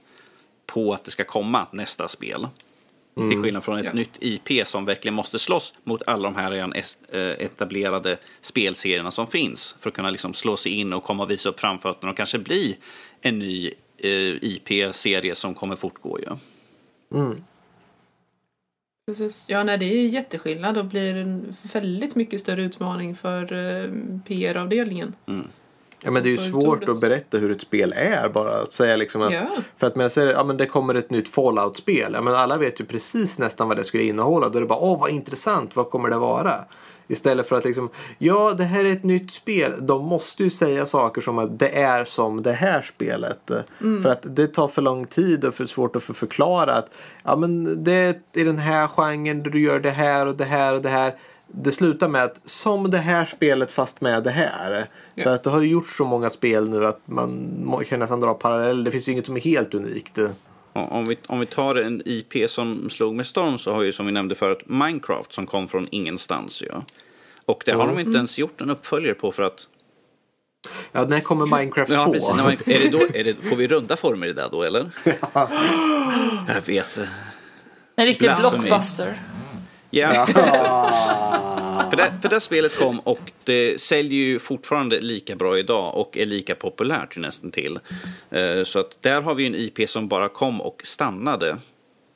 [0.66, 2.48] på att det ska komma nästa spel.
[3.18, 3.30] Mm.
[3.30, 3.94] Till skillnad från ett Ja.
[3.94, 9.28] nytt IP som verkligen måste slåss mot alla de här redan eh, etablerade spelserierna som
[9.28, 12.18] finns för att kunna liksom slå sig in och komma och visa upp framfötterna och
[12.18, 12.78] kanske bli
[13.22, 14.10] en ny eh,
[14.42, 16.20] IP-serie som kommer fortgå.
[16.20, 16.26] Ju.
[19.08, 19.44] Precis.
[19.48, 23.90] Ja, nej, det är jätteskillnad och blir en väldigt mycket större utmaning för eh,
[24.28, 25.16] PR-avdelningen.
[26.04, 28.62] Ja, men det är ju svårt att berätta hur ett spel är bara.
[28.62, 29.48] Att säga liksom att, Ja.
[29.78, 32.12] För att jag säger ja, men det kommer ett nytt Fallout-spel.
[32.14, 34.50] Ja, men alla vet ju precis nästan vad det skulle innehålla.
[34.50, 36.66] Då är det bara åh vad intressant, vad kommer det vara?
[37.08, 39.74] Istället för att liksom, ja det här är ett nytt spel.
[39.82, 43.52] De måste ju säga saker som att det är som det här spelet.
[44.04, 46.90] För att det tar för lång tid och för svårt att för förklara att
[47.24, 50.46] ja men det är i den här genren där du gör det här och det
[50.46, 51.16] här och det här.
[51.48, 54.90] det slutar med att som det här spelet fast med det här.
[55.16, 55.24] Ja.
[55.24, 58.34] För att det har ju gjort så många spel nu att man kan nästan dra
[58.34, 58.84] paralleller.
[58.84, 60.20] Det finns ju inget som är helt unikt.
[60.78, 63.92] Ja, Om vi, om vi tar en IP som slog med storm så har ju
[63.92, 66.64] som vi nämnde förut Minecraft som kom från ingenstans.
[66.68, 66.84] Ja.
[67.46, 69.68] Och det har de inte ens gjort en uppföljare på för att...
[70.92, 71.96] Ja, när kommer Minecraft 2?
[71.96, 74.48] Ja, precis, när man, är det då, är det, får vi runda former i det
[74.52, 74.92] då eller?
[76.48, 77.00] Jag vet.
[77.96, 78.60] En riktig Blasphemy.
[78.60, 79.20] blockbuster.
[79.90, 80.28] Ja.
[81.90, 86.18] för, det, för det spelet kom och det säljer ju fortfarande lika bra idag och
[86.18, 87.80] är lika populärt nästan till.
[88.30, 91.58] Eh, Så att där har vi en IP som bara kom och stannade.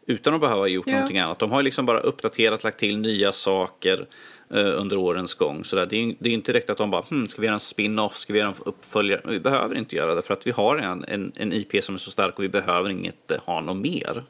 [0.07, 0.93] Utan att behöva gjort Ja.
[0.93, 1.39] någonting annat.
[1.39, 4.05] De har liksom bara uppdaterat, lagt till nya saker
[4.53, 5.63] eh, under årens gång.
[5.63, 7.53] Så där, det, är, det är inte direkt att de bara, hm, ska vi göra
[7.53, 9.21] en spin-off, ska vi göra en uppföljare?
[9.25, 11.99] Vi behöver inte göra det för att vi har en, en, en IP som är
[11.99, 14.23] så stark och vi behöver inget eh, ha något mer.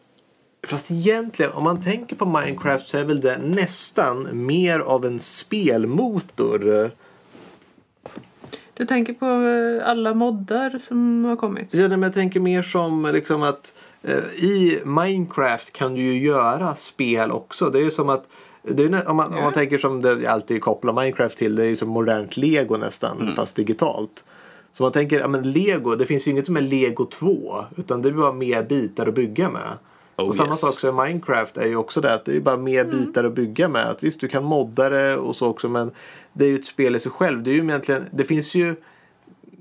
[0.64, 5.20] Fast egentligen, om man tänker på Minecraft så är väl det nästan mer av en
[5.20, 6.92] spelmotor.
[8.74, 11.74] Du tänker på eh, alla moddar som har kommit?
[11.74, 16.76] Ja, men jag tänker mer som liksom att eh, i Minecraft kan du ju göra
[16.76, 17.70] spel också.
[17.70, 18.28] Det är ju som att
[18.64, 21.76] är, om, man, om man tänker som det alltid kopplar Minecraft till, det är ju
[21.76, 24.24] som modernt Lego nästan, fast digitalt.
[24.74, 28.02] Så man tänker, ja men Lego, det finns ju inget som är Lego 2, utan
[28.02, 29.78] det är bara mer bitar att bygga med.
[30.18, 30.60] Oh, och samma yes.
[30.60, 33.34] sak som i Minecraft är ju också det att det är bara mer bitar att
[33.34, 33.90] bygga med.
[33.90, 35.92] Att visst, du kan modda det och så också, men
[36.34, 37.44] det är ju ett spel i sig själv.
[37.44, 38.76] Det är ju egentligen, det finns ju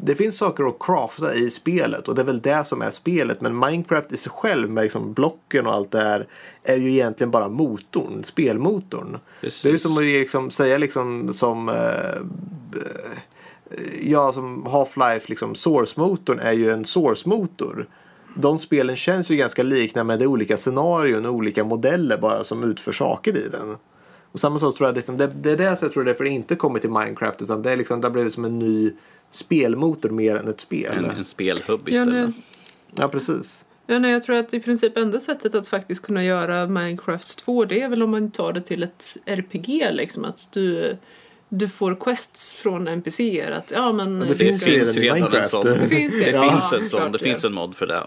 [0.03, 3.41] det finns saker att crafta i spelet och det är väl det som är spelet.
[3.41, 6.27] Men Minecraft i sig själv med liksom blocken och allt det här
[6.63, 9.19] är ju egentligen bara motorn, spelmotorn.
[9.41, 9.63] Precis.
[9.63, 12.23] Det är ju som att liksom säga liksom som eh,
[14.03, 17.87] ja, som Half-Life, liksom Source-motorn är ju en Source-motor.
[18.35, 22.45] De spelen känns ju ganska liknande med det är olika scenarion och olika modeller bara
[22.45, 23.77] som utför saker i den.
[24.33, 26.31] Och samma sak tror jag, liksom, det, det är det som jag tror därför det
[26.31, 28.93] inte kommer till Minecraft utan det är liksom, där blir det som en ny
[29.31, 30.95] spelmotor mer än ett spel.
[30.99, 32.29] En, en spelhubb Ja, istället.
[32.29, 32.43] nej,
[32.97, 33.67] Ja, precis.
[33.87, 37.65] ja, nej, jag tror att i princip enda sättet att faktiskt kunna göra Minecraft 2
[37.65, 40.25] det är väl om man tar det till ett RPG liksom.
[40.25, 40.97] Att du,
[41.53, 43.51] du får quests från NPCer.
[43.53, 45.65] Att, ja, men, det vi finns ska- finns redan en sån.
[45.67, 46.21] Det finns det.
[46.25, 48.07] Det Ja, finns en sån, det det finns en mod för det.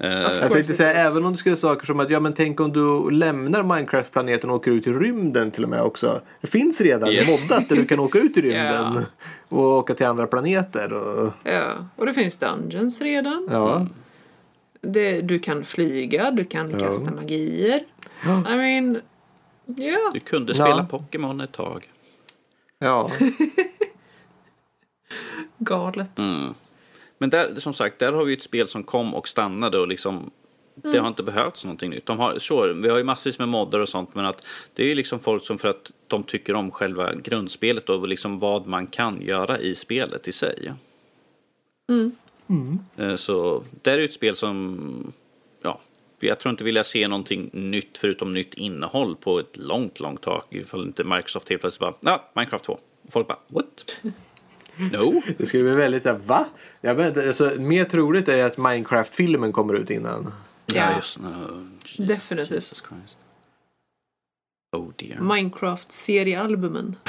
[0.00, 2.72] Eh, Jag tänkte säga, även om du skulle saker som att ja men tänk om
[2.72, 6.20] du lämnar Minecraft-planeten och åker ut i rymden till och med också.
[6.40, 7.28] Det finns redan Yes.
[7.42, 9.02] moddat där du kan åka ut i rymden Ja.
[9.48, 10.92] och åka till andra planeter.
[10.92, 13.48] Och, Ja, och det finns Dungeons redan.
[13.50, 13.86] ja.
[14.80, 16.78] Det, du kan flyga, du kan Ja.
[16.78, 17.82] kasta magier.
[18.24, 19.00] I mean,
[19.66, 20.10] ja.
[20.14, 20.64] Du kunde Ja.
[20.64, 21.88] spela Pokémon ett tag.
[22.78, 23.10] Ja.
[25.58, 26.18] Galet.
[26.18, 26.54] Mm.
[27.18, 30.30] Men där, som sagt, där har vi ett spel som kom och stannade och liksom
[30.82, 32.06] det har inte behövts någonting nytt.
[32.06, 34.86] De har, sure, vi har ju massvis med moddar och sånt men att det är
[34.86, 38.86] ju liksom folk som för att de tycker om själva grundspelet och liksom vad man
[38.86, 40.72] kan göra i spelet i sig.
[42.96, 45.12] Eh, Så det är ju ett spel som,
[46.20, 50.42] jag tror inte vilja se någonting nytt förutom nytt innehåll på ett långt, långt tag.
[50.50, 52.72] Ifall inte Microsoft helt plötsligt bara, ja, Minecraft 2.
[52.72, 54.02] Och folk bara, what?
[54.92, 55.22] No?
[55.38, 56.46] Det skulle bli väldigt såhär, va?
[56.80, 60.32] Jag vet alltså, mer troligt är att Minecraft-filmen kommer ut innan.
[60.66, 61.68] Ja, just no.
[61.82, 62.50] Jesus, Definitivt.
[62.50, 63.18] Jesus Christ.
[64.76, 65.20] Oh dear.
[65.20, 66.96] Minecraft-seriealbumen.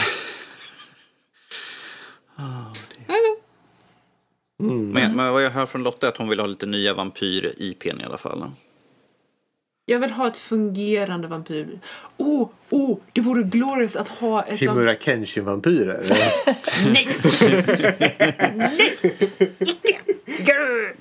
[4.62, 8.02] Men, men vad jag hör från Lotta är att hon vill ha lite nya vampyr-IPn
[8.02, 8.52] i alla fall.
[9.90, 11.80] Jag vill ha ett fungerande vampyr...
[12.18, 14.50] Oh, oh, det vore glorious att ha ett...
[14.50, 16.06] vamp- Himura Kenshin-vampyrer.
[16.94, 17.08] Nej!
[18.56, 18.96] Nej!
[19.60, 20.00] Icke!
[20.26, 20.96] Grr!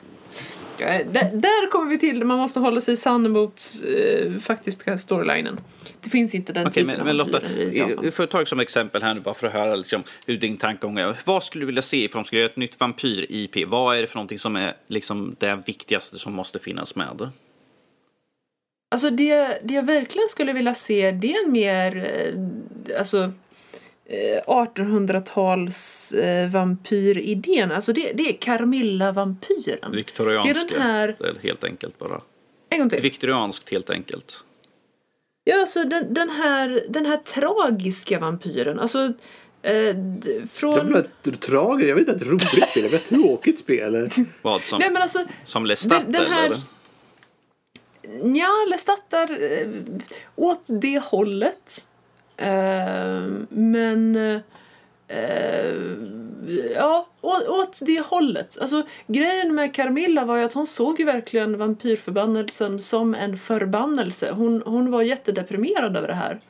[0.79, 5.61] Där, där kommer vi till, man måste hålla sig sann mot eh, faktiska storylinen.
[6.01, 8.13] Det finns inte den Okej, typen men, av men Lotta, vampyrer i Japan.
[8.13, 11.15] får ta som exempel här nu bara för att höra liksom, hur din tankegång.
[11.25, 13.69] Vad skulle du vilja se de skulle göra ett nytt vampyr-IP?
[13.69, 17.31] Vad är det för någonting som är liksom det viktigaste som måste finnas med?
[18.91, 23.33] Alltså det, det jag verkligen skulle vilja se det är en mer eh, alltså,
[24.07, 27.73] eh, 1800-tals eh, vampyridén.
[27.73, 29.93] Alltså det, det är Carmilla-vampyren.
[29.93, 32.21] Viktorianskt, Det är den här- helt enkelt bara.
[32.71, 33.03] En gång till.
[33.03, 34.41] Viktorianskt helt enkelt.
[35.45, 38.79] Ja, alltså den, den, här, den här tragiska vampyren.
[38.79, 39.13] Alltså
[39.63, 39.95] eh,
[40.53, 40.87] från...
[40.87, 40.99] Det var
[41.33, 42.95] ett tragiskt, jag vet inte, ett roligt spel.
[42.95, 44.11] Ett tråkigt spel.
[44.43, 46.59] Vad som, Nej men alltså, som Lestat den- den här- eller?
[48.23, 49.69] Nja, Lestat är eh,
[50.37, 51.89] åt det hållet.
[52.37, 54.17] Eh, men...
[54.17, 55.73] Eh,
[56.75, 58.59] ja, åt, åt det hållet.
[58.61, 64.31] Alltså, grejen med Carmilla var ju att hon såg ju verkligen vampyrförbannelsen som en förbannelse.
[64.31, 66.41] Hon, hon var jättedeprimerad över det här.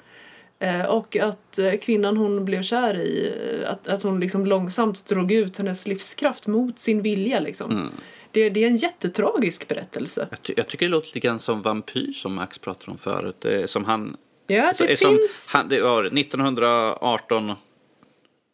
[0.58, 3.32] Eh, och att eh, kvinnan hon blev kär i,
[3.62, 7.40] eh, att, att hon liksom långsamt drog ut hennes livskraft mot sin vilja.
[7.40, 7.70] Liksom.
[7.70, 7.92] Mm.
[8.32, 10.26] Det, det är en jättetragisk berättelse.
[10.30, 13.70] Jag, ty- jag tycker det låter lite grann som Vampyr som Max pratade om förut.
[13.70, 14.16] Som han...
[14.46, 15.50] Ja, det är som, finns...
[15.54, 17.52] han, det var 1918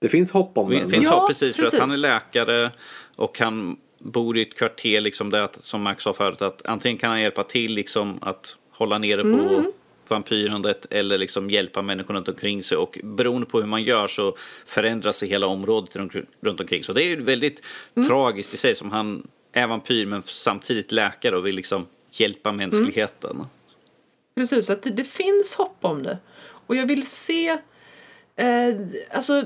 [0.01, 0.91] Det finns hopp om Det den.
[0.91, 1.81] finns Ja, så precis, för att precis.
[1.81, 2.71] han är läkare
[3.17, 7.11] och han bor i ett kvarter liksom där, som Max sa förut, att antingen kan
[7.11, 9.65] han hjälpa till liksom att hålla nere på Mm.
[10.09, 14.37] vampyrandet eller liksom hjälpa människor runt omkring sig och beroende på hur man gör så
[14.67, 16.83] förändras sig hela området runt, runt omkring.
[16.85, 17.63] Så det är ju väldigt
[17.97, 18.09] Mm.
[18.09, 23.47] tragiskt i sig som han är vampyr men samtidigt läkare och vill liksom hjälpa mänskligheten.
[24.35, 26.19] Precis, att det, det finns hopp om det.
[26.67, 27.59] Och jag vill se...
[28.37, 28.75] Eh,
[29.11, 29.45] alltså,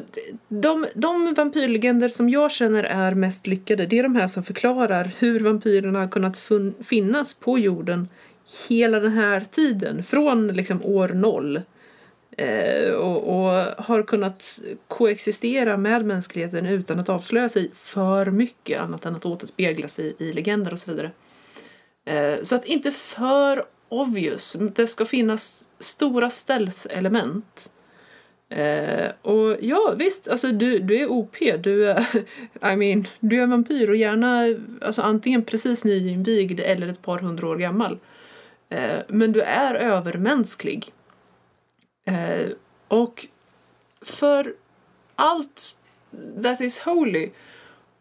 [0.49, 5.11] de, de vampyrlegender som jag känner är mest lyckade det är de här som förklarar
[5.19, 8.09] hur vampyrerna har kunnat fun- finnas på jorden
[8.69, 10.05] hela den här tiden.
[10.05, 11.63] Från liksom år noll.
[12.39, 19.07] Eh, och, och har kunnat koexistera med mänskligheten utan att avslöja sig för mycket annat
[19.07, 21.11] än att återspegla sig i legender och så vidare.
[22.05, 24.57] Eh, så att inte för obvious.
[24.75, 27.73] Det ska finnas stora stealth-element.
[28.51, 32.07] Eh, och ja, visst, alltså du, du är OP, du är,
[32.73, 34.45] I mean, du är vampyr och gärna
[34.83, 37.99] alltså, antingen precis nyinvigd eller ett par hundra år gammal.
[38.69, 40.93] Eh, men du är övermänsklig.
[42.09, 42.49] Eh,
[42.89, 43.27] och
[44.03, 44.55] för
[45.17, 45.79] allt
[46.43, 47.31] that is holy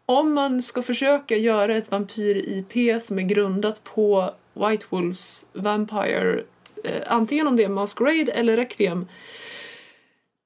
[0.06, 6.42] om man ska försöka göra ett vampyr-IP som är grundat på White Wolves Vampire,
[6.84, 9.06] eh, antingen om det är Masquerade eller Requiem,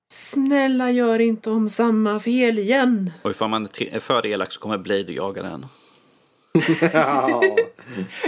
[0.09, 3.13] snälla gör inte om samma fel igen.
[3.23, 5.67] Och ifall man är för elak så kommer Blade jaga den.
[6.93, 7.43] Ja.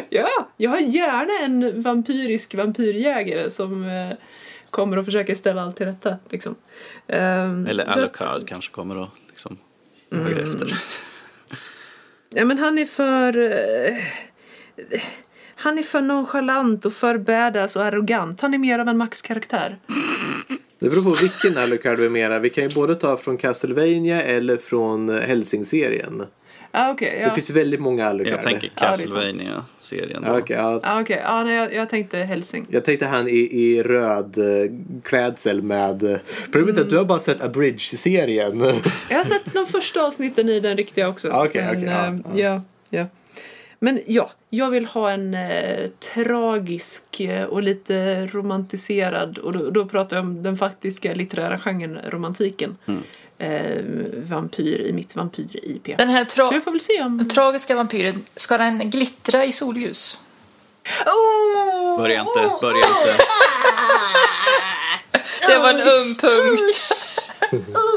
[0.09, 4.17] Ja, jag har gärna en vampyrisk vampyrjägare som eh,
[4.75, 6.17] kommer och försöker ställa allt till rätta.
[6.31, 6.55] Liksom.
[7.07, 9.59] Ehm, Eller så att- Alucard kanske kommer och liksom
[10.11, 10.75] jagar efter.
[12.35, 13.39] Ja, men han är för...
[13.39, 13.97] eh,
[15.57, 18.41] han är för nonchalant och för badass och arrogant.
[18.41, 19.79] Han är mer av en Max-karaktär.
[20.79, 22.41] Det beror på vilken Alucard vi menar.
[22.41, 26.23] Vi kan ju både ta från Castlevania eller från Helsing-serien.
[26.77, 27.29] Ah, okej, ja.
[27.29, 28.33] Det finns väldigt många Alucard.
[28.33, 29.01] Jag tänker det är sant.
[29.01, 30.25] Castlevania-serien.
[30.49, 30.81] Ja.
[30.83, 31.05] Ah.
[31.09, 32.67] Ja, nej, jag, jag tänkte Helsing.
[32.71, 34.71] Jag tänkte han i, i röd eh,
[35.05, 36.21] klädsel med...
[36.53, 38.61] Problemet är att du har bara sett Abridge-serien.
[39.09, 41.31] Jag har sett de första avsnitten i den riktiga också.
[41.31, 42.55] Ah, okej, Men, ja, eh, ja.
[42.55, 43.07] ja, ja.
[43.79, 49.87] Men ja, jag vill ha en eh, tragisk eh, och lite romantiserad, och då, då
[49.87, 52.77] pratar jag om den faktiska litterära genren, romantiken.
[52.87, 53.03] Mm.
[53.39, 53.83] Eh,
[54.15, 55.97] vampyr i mitt vampyr-IP.
[55.99, 57.29] Den här tra- vi får väl se om...
[57.29, 60.21] tragiska vampyren, ska den glittra i solljus?
[61.07, 61.97] Oh!
[61.99, 63.17] Börja inte, börja inte.
[65.49, 66.91] Det var en öm punkt.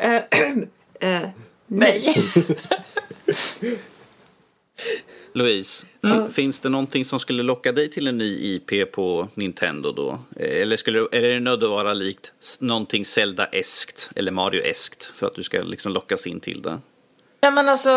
[0.00, 0.22] Eh,
[1.00, 1.28] eh,
[1.66, 2.24] Nej.
[5.34, 9.92] Louise, fin- finns det någonting som skulle locka dig till en ny IP på Nintendo
[9.92, 10.18] då?
[10.36, 15.34] Eh, Eller skulle, är det nödvändigt att vara likt någonting Zelda-eskt eller Mario-eskt för att
[15.34, 16.78] du ska liksom lockas in till det?
[17.40, 17.90] Ja, men alltså,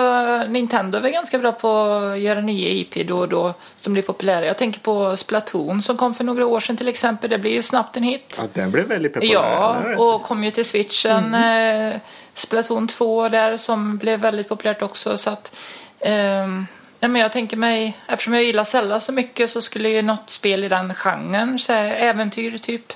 [0.49, 4.03] Nintendo är väl ganska bra på att göra nya IP då och då som blir
[4.03, 4.45] populära.
[4.45, 7.29] Jag tänker på Splatoon som kom för några år sedan till exempel.
[7.29, 8.35] Det blir ju snabbt en hit.
[8.41, 9.33] Ja, den blev väldigt populär.
[9.33, 11.33] Ja, och kom ju till switchen.
[11.33, 11.95] Eh,
[12.35, 15.17] Splatoon 2 där som blev väldigt populärt också.
[15.17, 15.55] Så att,
[15.99, 16.65] ehm,
[17.01, 20.29] ja, men jag tänker mig, eftersom jag gillar Zelda så mycket så skulle ju något
[20.29, 22.93] spel i den genren, så här, äventyr typ,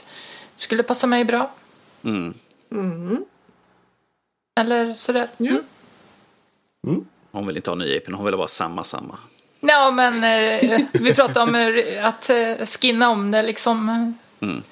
[0.55, 1.51] skulle passa mig bra.
[2.03, 2.33] Mm.
[4.59, 5.27] Eller sådär.
[5.39, 7.05] Mm.
[7.31, 9.17] Hon vill inte ha ny IP, hon vill ha samma, samma.
[9.59, 13.89] Ja, men eh, vi pratar om eh, att eh, skinna om det liksom.
[14.41, 14.63] Mm.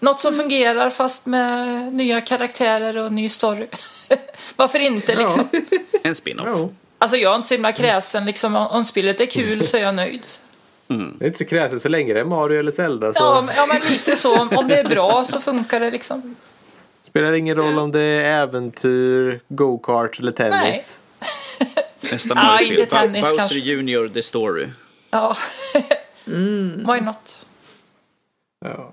[0.00, 3.66] Något som fungerar fast med nya karaktärer och ny story.
[4.56, 5.48] Varför inte liksom?
[6.02, 6.70] En spin-off.
[7.00, 8.56] Alltså jag är inte så himla kräsen liksom.
[8.56, 10.26] Om spelet är kul så är jag nöjd.
[10.86, 13.12] Det är inte så kräset så länge det är Mario eller Zelda.
[13.14, 14.40] Så Ja, men, ja, men lite så.
[14.40, 16.36] Om- det är bra så funkar det liksom.
[17.02, 21.00] spelar ingen roll om det är äventyr, go-kart eller tennis.
[22.12, 23.58] Nästa Ah, inte tennis, Bowser kanske.
[23.58, 24.68] Junior The Story.
[25.10, 25.36] Ja.
[26.24, 27.46] Why not?
[28.64, 28.92] Ja.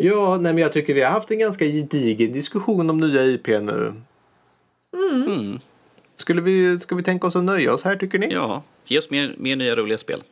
[0.00, 3.46] Ja, nej, men jag tycker vi har haft en ganska gedigen diskussion om nya IP
[3.48, 3.94] nu.
[4.96, 5.60] Mm.
[6.20, 8.32] Skulle vi, ska vi tänka oss att nöja oss här tycker ni?
[8.32, 10.22] Ja, ge oss mer, mer nya roliga spel.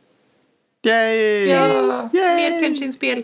[0.82, 1.46] Yay!
[1.46, 2.08] Ja.
[2.12, 2.36] Yay!
[2.36, 3.22] Mer Kenshin-spel.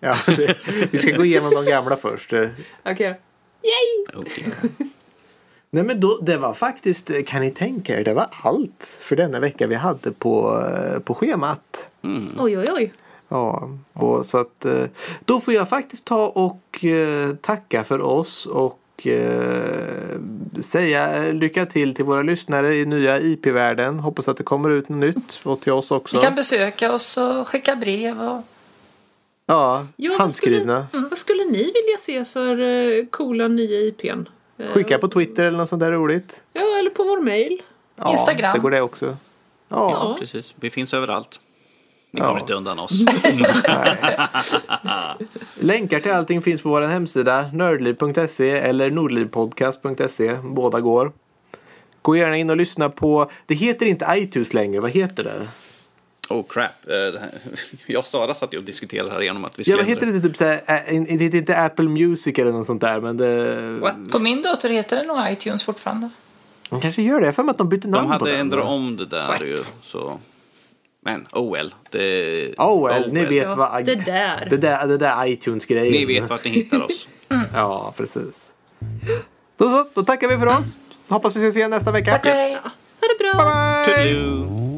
[0.00, 0.56] Ja, det,
[0.90, 2.32] vi ska gå igenom de gamla först.
[2.82, 3.20] Okej.
[3.62, 4.16] Yay!
[4.16, 4.54] Oh, dear.
[5.70, 9.40] Nej men då, det var faktiskt, kan ni tänka er, det var allt för denna
[9.40, 10.64] vecka vi hade på,
[11.04, 11.90] på schemat.
[12.38, 12.92] Oj, oj, oj.
[13.28, 14.84] Ja, och så att eh,
[15.24, 21.94] då får jag faktiskt ta och eh, tacka för oss och eh, säga lycka till
[21.94, 23.98] till våra lyssnare i nya IP-världen.
[23.98, 26.16] Hoppas att det kommer ut något nytt och till oss också.
[26.16, 28.20] Ni kan besöka oss och skicka brev.
[28.22, 28.42] Och...
[29.46, 30.86] Ja, Ja, vad handskrivna.
[30.88, 34.28] Skulle, vad skulle ni vilja se för uh, coola nya IPn?
[34.58, 36.40] Eh, Skicka på Twitter eller något sånt där roligt.
[36.52, 37.62] Ja, eller på vår mail.
[37.96, 38.52] Ja, Instagram.
[38.54, 39.06] Det går det också.
[39.06, 39.16] Ja,
[39.68, 40.16] Ja.
[40.18, 41.40] Precis, vi finns överallt.
[42.14, 42.26] Ni Ja.
[42.28, 42.92] kommer inte undan oss.
[45.60, 50.34] Länkar till allting finns på vår hemsida nördliv.se eller nordlivpodcast.se.
[50.42, 51.12] Båda går.
[52.02, 55.48] Gå gärna in och lyssna på, det heter inte iTunes längre, vad heter det?
[56.28, 56.70] Oh crap.
[56.86, 56.96] Eh,
[57.86, 60.06] Jag och Sara satt ju och diskuterade här igenom att vi Ja, skulle vad heter
[60.06, 63.56] det typ såhär, ä- det heter inte Apple Music eller något sånt där men det...
[63.80, 63.94] What?
[64.12, 66.10] På min dator heter det nog iTunes fortfarande.
[66.70, 68.40] De kanske gör det, jag för mig att de bytte namn De på hade den.
[68.40, 69.40] ändrat om det där What?
[69.40, 69.58] ju.
[69.82, 70.18] Så.
[71.04, 71.74] Men oh well.
[71.90, 72.54] Det...
[72.58, 73.84] Oh well, ni vet Ja, vad...
[73.86, 74.46] det där.
[74.50, 75.92] Det där, det där iTunes-grejen.
[75.92, 77.08] Ni vet vart ni hittar oss.
[77.54, 78.54] Ja, precis.
[79.56, 80.76] Då så, då tackar vi för oss.
[81.08, 82.10] Så hoppas vi ses igen nästa vecka.
[82.10, 82.52] Tack och hej!
[83.00, 83.84] Ha det bra!
[83.86, 84.71] Bye, bye!